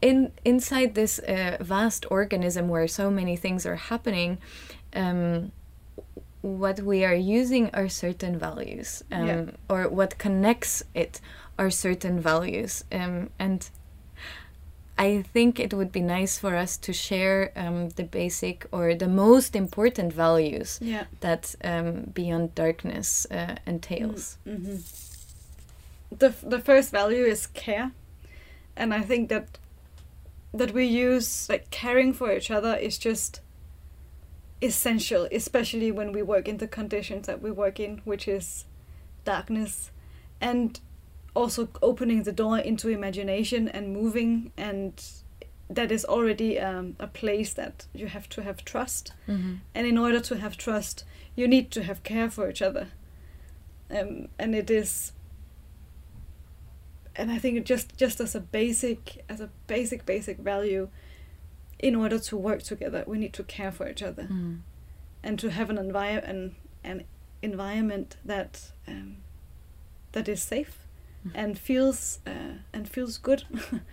[0.01, 4.37] in inside this uh, vast organism where so many things are happening,
[4.93, 5.51] um,
[6.41, 9.45] what we are using are certain values, um, Yeah.
[9.69, 11.19] or what connects it
[11.57, 13.69] are certain values, um, and.
[14.97, 19.09] I think it would be nice for us to share um, the basic or the
[19.09, 21.03] most important values Yeah.
[21.19, 24.37] that um, Beyond Darkness uh, entails.
[24.45, 24.77] hmm
[26.17, 27.91] The f- the first value is care,
[28.77, 29.59] and I think that
[30.53, 33.41] that we use like caring for each other is just
[34.61, 38.65] essential, especially when we work in the conditions that we work in, which is
[39.25, 39.91] darkness,
[40.39, 40.79] and
[41.35, 44.93] also opening the door into imagination and moving and
[45.69, 49.55] that is already um, a place that you have to have trust Mm-hmm.
[49.75, 51.03] and in order to have trust
[51.35, 52.87] you need to have care for each other
[53.91, 55.11] um, and it is
[57.15, 60.87] and i think just just as a basic as a basic basic value
[61.79, 64.59] in order to work together we need to care for each other Mm.
[65.23, 66.55] and to have an environment an,
[66.91, 67.03] an
[67.41, 69.17] environment that um,
[70.13, 70.84] that is safe
[71.33, 73.43] and feels uh, and feels good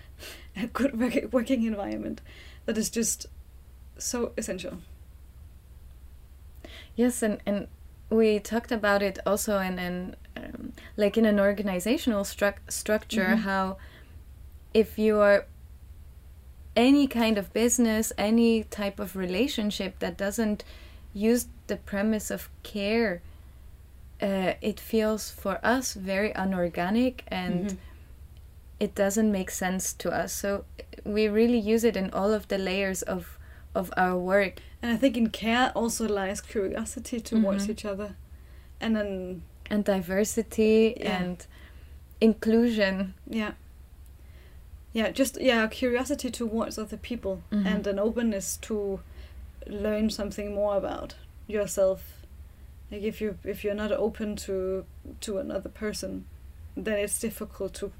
[0.56, 2.20] a good work- working environment
[2.66, 3.26] that is just
[3.98, 4.78] so essential
[6.94, 7.68] Yes, and, and
[8.10, 13.38] we talked about it also in an um, like in an organizational struc- structure Mhm.
[13.40, 13.76] how
[14.74, 15.46] if you are
[16.74, 20.64] any kind of business, any type of relationship that doesn't
[21.12, 23.20] use the premise of care,
[24.22, 27.76] uh, it feels for us very unorganic and Mhm.
[28.80, 30.32] it doesn't make sense to us.
[30.32, 30.64] So
[31.04, 33.38] we really use it in all of the layers of
[33.74, 34.60] of our work.
[34.82, 37.70] And I think in care also lies curiosity towards Mhm.
[37.70, 38.14] each other.
[38.80, 41.22] And then, and diversity Yeah.
[41.22, 41.46] and
[42.20, 43.14] inclusion.
[43.26, 43.52] yeah.
[44.92, 47.66] Yeah, just, yeah, curiosity towards other people Mhm.
[47.66, 49.00] and an openness to
[49.66, 51.14] learn something more about
[51.46, 52.00] yourself.
[52.92, 54.84] Like if you if you're not open to
[55.20, 56.26] to another person,
[56.76, 57.90] then it's difficult to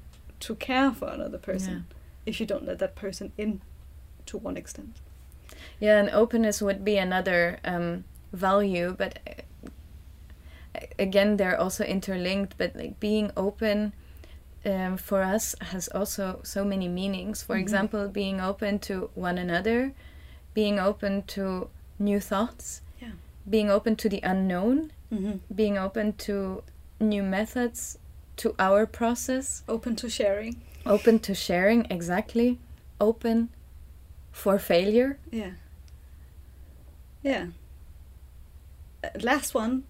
[0.41, 1.95] to care for another person Yeah.
[2.31, 3.61] if you don't let that person in
[4.27, 4.97] to one extent.
[5.79, 12.55] Yeah, and openness would be another um, value, but uh, again, they're also interlinked.
[12.57, 13.93] But like being open
[14.65, 17.41] um, for us has also so many meanings.
[17.43, 17.61] For Mhm.
[17.61, 19.93] example, being open to one another,
[20.53, 21.69] being open to
[21.99, 22.81] new thoughts.
[23.49, 25.53] Being open to the unknown, Mm-hmm.
[25.53, 26.63] being open to
[26.99, 27.99] new methods,
[28.37, 29.61] to our process.
[29.67, 30.61] Open to sharing.
[30.85, 32.57] open to sharing exactly
[32.99, 33.49] open
[34.31, 35.51] for failure Yeah.
[37.21, 37.47] Yeah.
[39.03, 39.83] Uh, last one.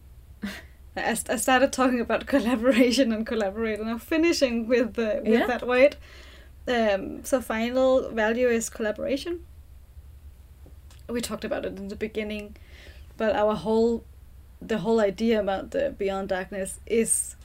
[0.97, 5.47] I started talking about collaboration and collaborate, and I'm finishing with the with Yeah.
[5.47, 5.95] that word.
[6.67, 9.39] Um, so final value is collaboration.
[11.09, 12.55] We talked about it in the beginning,
[13.17, 14.03] but our whole,
[14.61, 17.35] the whole idea about the Beyond Darkness is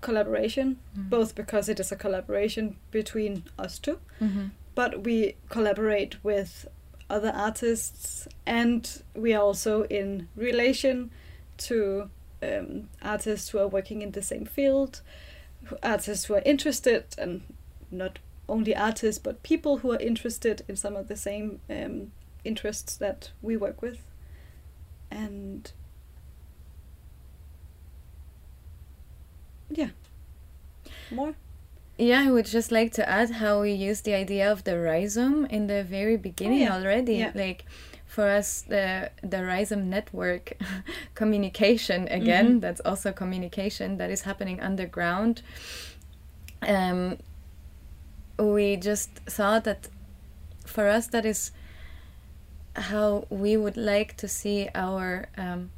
[0.00, 4.46] collaboration, both because it is a collaboration between us two, mm-hmm.
[4.74, 6.66] but we collaborate with
[7.08, 11.10] other artists and we are also in relation
[11.56, 12.10] to
[12.42, 15.00] um, artists who are working in the same field
[15.82, 17.42] artists who are interested and
[17.90, 18.18] not
[18.48, 22.12] only artists but people who are interested in some of the same um,
[22.44, 23.98] interests that we work with
[25.14, 25.72] and
[29.70, 29.88] yeah
[31.10, 31.34] more
[31.96, 35.46] yeah i would just like to add how we use the idea of the rhizome
[35.46, 36.74] in the very beginning yeah.
[36.74, 37.32] already Yeah.
[37.34, 37.64] like
[38.06, 40.52] for us the the Rhizome network
[41.14, 42.60] communication again Mhm.
[42.60, 45.42] that's also communication that is happening underground
[46.62, 47.18] um,
[48.38, 49.88] we just thought that
[50.64, 51.50] for us that is
[52.76, 55.70] how we would like to see our um,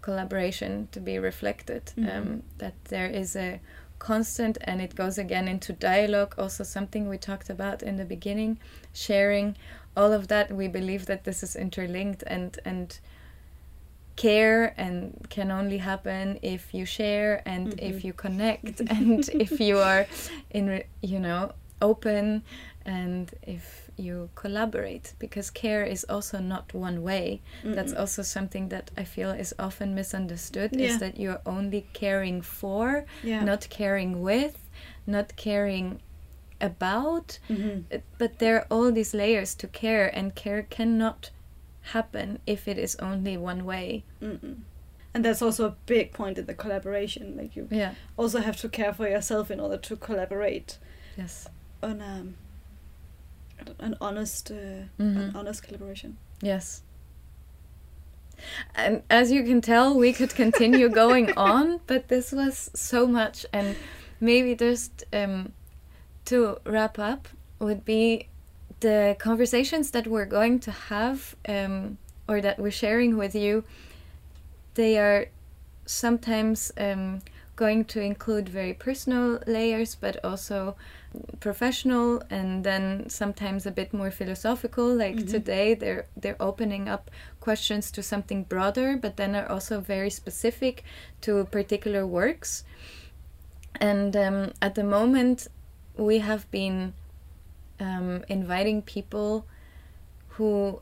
[0.00, 2.16] collaboration to be reflected Mhm.
[2.16, 3.60] um, that there is a
[3.98, 8.58] constant and it goes again into dialogue also something we talked about in the beginning
[8.92, 9.54] sharing
[9.96, 12.98] all of that we believe that this is interlinked and and
[14.16, 18.04] care and can only happen if you share and if Mhm.
[18.04, 20.06] you connect and if you are
[20.50, 21.52] in re- you know
[21.82, 22.42] open
[22.86, 23.24] and
[23.56, 27.40] if you collaborate because care is also not one way
[27.76, 28.00] that's Mm-mm.
[28.00, 30.86] also something that i feel is often misunderstood Yeah.
[30.86, 33.44] is that you're only caring for yeah.
[33.44, 34.56] not caring with
[35.06, 36.00] not caring
[36.60, 37.84] about Mhm.
[38.18, 41.30] but there are all these layers to care and care cannot
[41.94, 44.56] happen if it is only one way Mm-mm.
[45.14, 47.36] And that's also a big point in the collaboration.
[47.36, 50.78] Like you yeah also have to care for yourself in order to collaborate
[51.18, 51.48] yes
[51.82, 52.34] on um,
[53.78, 54.54] an honest, uh,
[54.98, 55.16] Mhm.
[55.16, 56.16] an honest collaboration.
[56.42, 56.82] yes
[58.74, 63.46] and as you can tell we could continue going on but this was so much
[63.52, 63.76] and
[64.20, 65.52] maybe just um,
[66.24, 67.28] to wrap up
[67.60, 68.26] would be
[68.80, 73.62] the conversations that we're going to have um, or that we're sharing with you
[74.74, 75.26] they are
[75.86, 77.20] sometimes um,
[77.54, 80.74] going to include very personal layers but also
[81.40, 85.30] professional and then sometimes a bit more philosophical like Mhm.
[85.30, 87.10] today they're they're opening up
[87.40, 90.82] questions to something broader but then are also very specific
[91.20, 92.64] to particular works
[93.80, 95.48] and um, at the moment
[95.96, 96.92] we have been
[97.80, 99.44] um, inviting people
[100.36, 100.80] who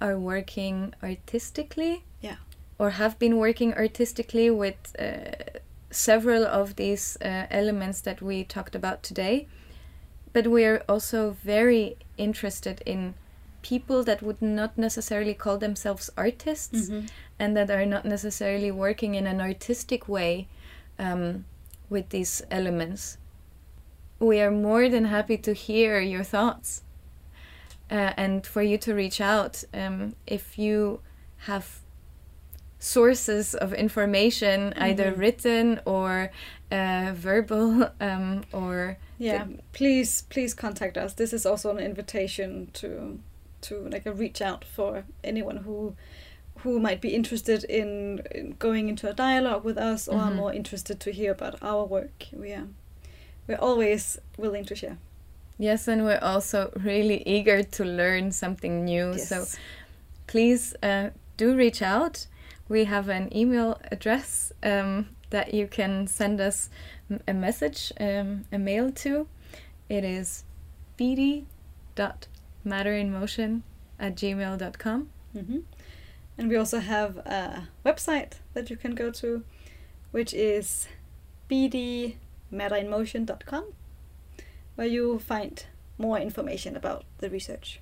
[0.00, 2.36] are working artistically Yeah.
[2.78, 5.60] or have been working artistically with uh,
[5.90, 9.46] several of these uh, elements that we talked about today.
[10.32, 13.14] But we are also very interested in
[13.62, 17.08] people that would not necessarily call themselves artists Mhm.
[17.38, 20.46] and that are not necessarily working in an artistic way
[20.98, 21.44] um,
[21.90, 23.18] with these elements.
[24.20, 26.82] We are more than happy to hear your thoughts
[27.90, 31.00] uh, and for you to reach out um, if you
[31.46, 31.80] have
[32.78, 35.18] sources of information, either Mhm.
[35.18, 36.30] written or
[36.70, 41.14] uh, verbal um, or Yeah, please, please contact us.
[41.14, 43.18] This is also an invitation to,
[43.62, 45.94] to like a reach out for anyone who,
[46.62, 50.36] who might be interested in, in going into a dialogue with us or are Mhm.
[50.36, 52.26] more interested to hear about our work.
[52.32, 52.66] We are,
[53.46, 54.98] we're always willing to share.
[55.60, 59.18] yes, and we're also really eager to learn something new.
[59.18, 59.44] So
[60.26, 62.26] please uh, do reach out.
[62.68, 66.70] We have an email address um, that you can send us
[67.26, 69.26] a message, um, a mail to.
[69.88, 70.44] It is
[70.98, 73.62] bd.matterinmotion
[73.98, 75.08] at gmail.com.
[75.32, 75.58] hmm
[76.38, 79.42] And we also have a website that you can go to,
[80.12, 80.86] which is
[81.50, 83.64] bdmatterinmotion.com,
[84.76, 85.64] where you find
[85.98, 87.80] more information about the research.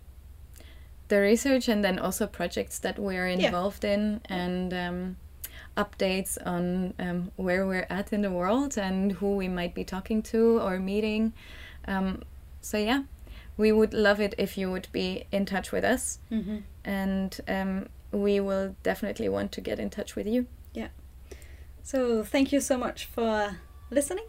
[1.08, 3.46] The research and then also projects that we're Yeah.
[3.46, 5.16] involved in and um,
[5.76, 10.22] updates on um, where we're at in the world and who we might be talking
[10.22, 11.32] to or meeting.
[11.86, 12.22] Um,
[12.60, 13.02] so, yeah,
[13.56, 16.18] we would love it if you would be in touch with us.
[16.30, 16.58] Mm-hmm.
[16.84, 20.46] and um, we will definitely want to get in touch with you.
[20.72, 20.88] Yeah.
[21.82, 23.56] So thank you so much for
[23.90, 24.26] listening.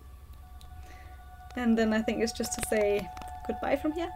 [1.56, 3.07] And then I think it's just to say
[3.48, 4.11] goodbye from here.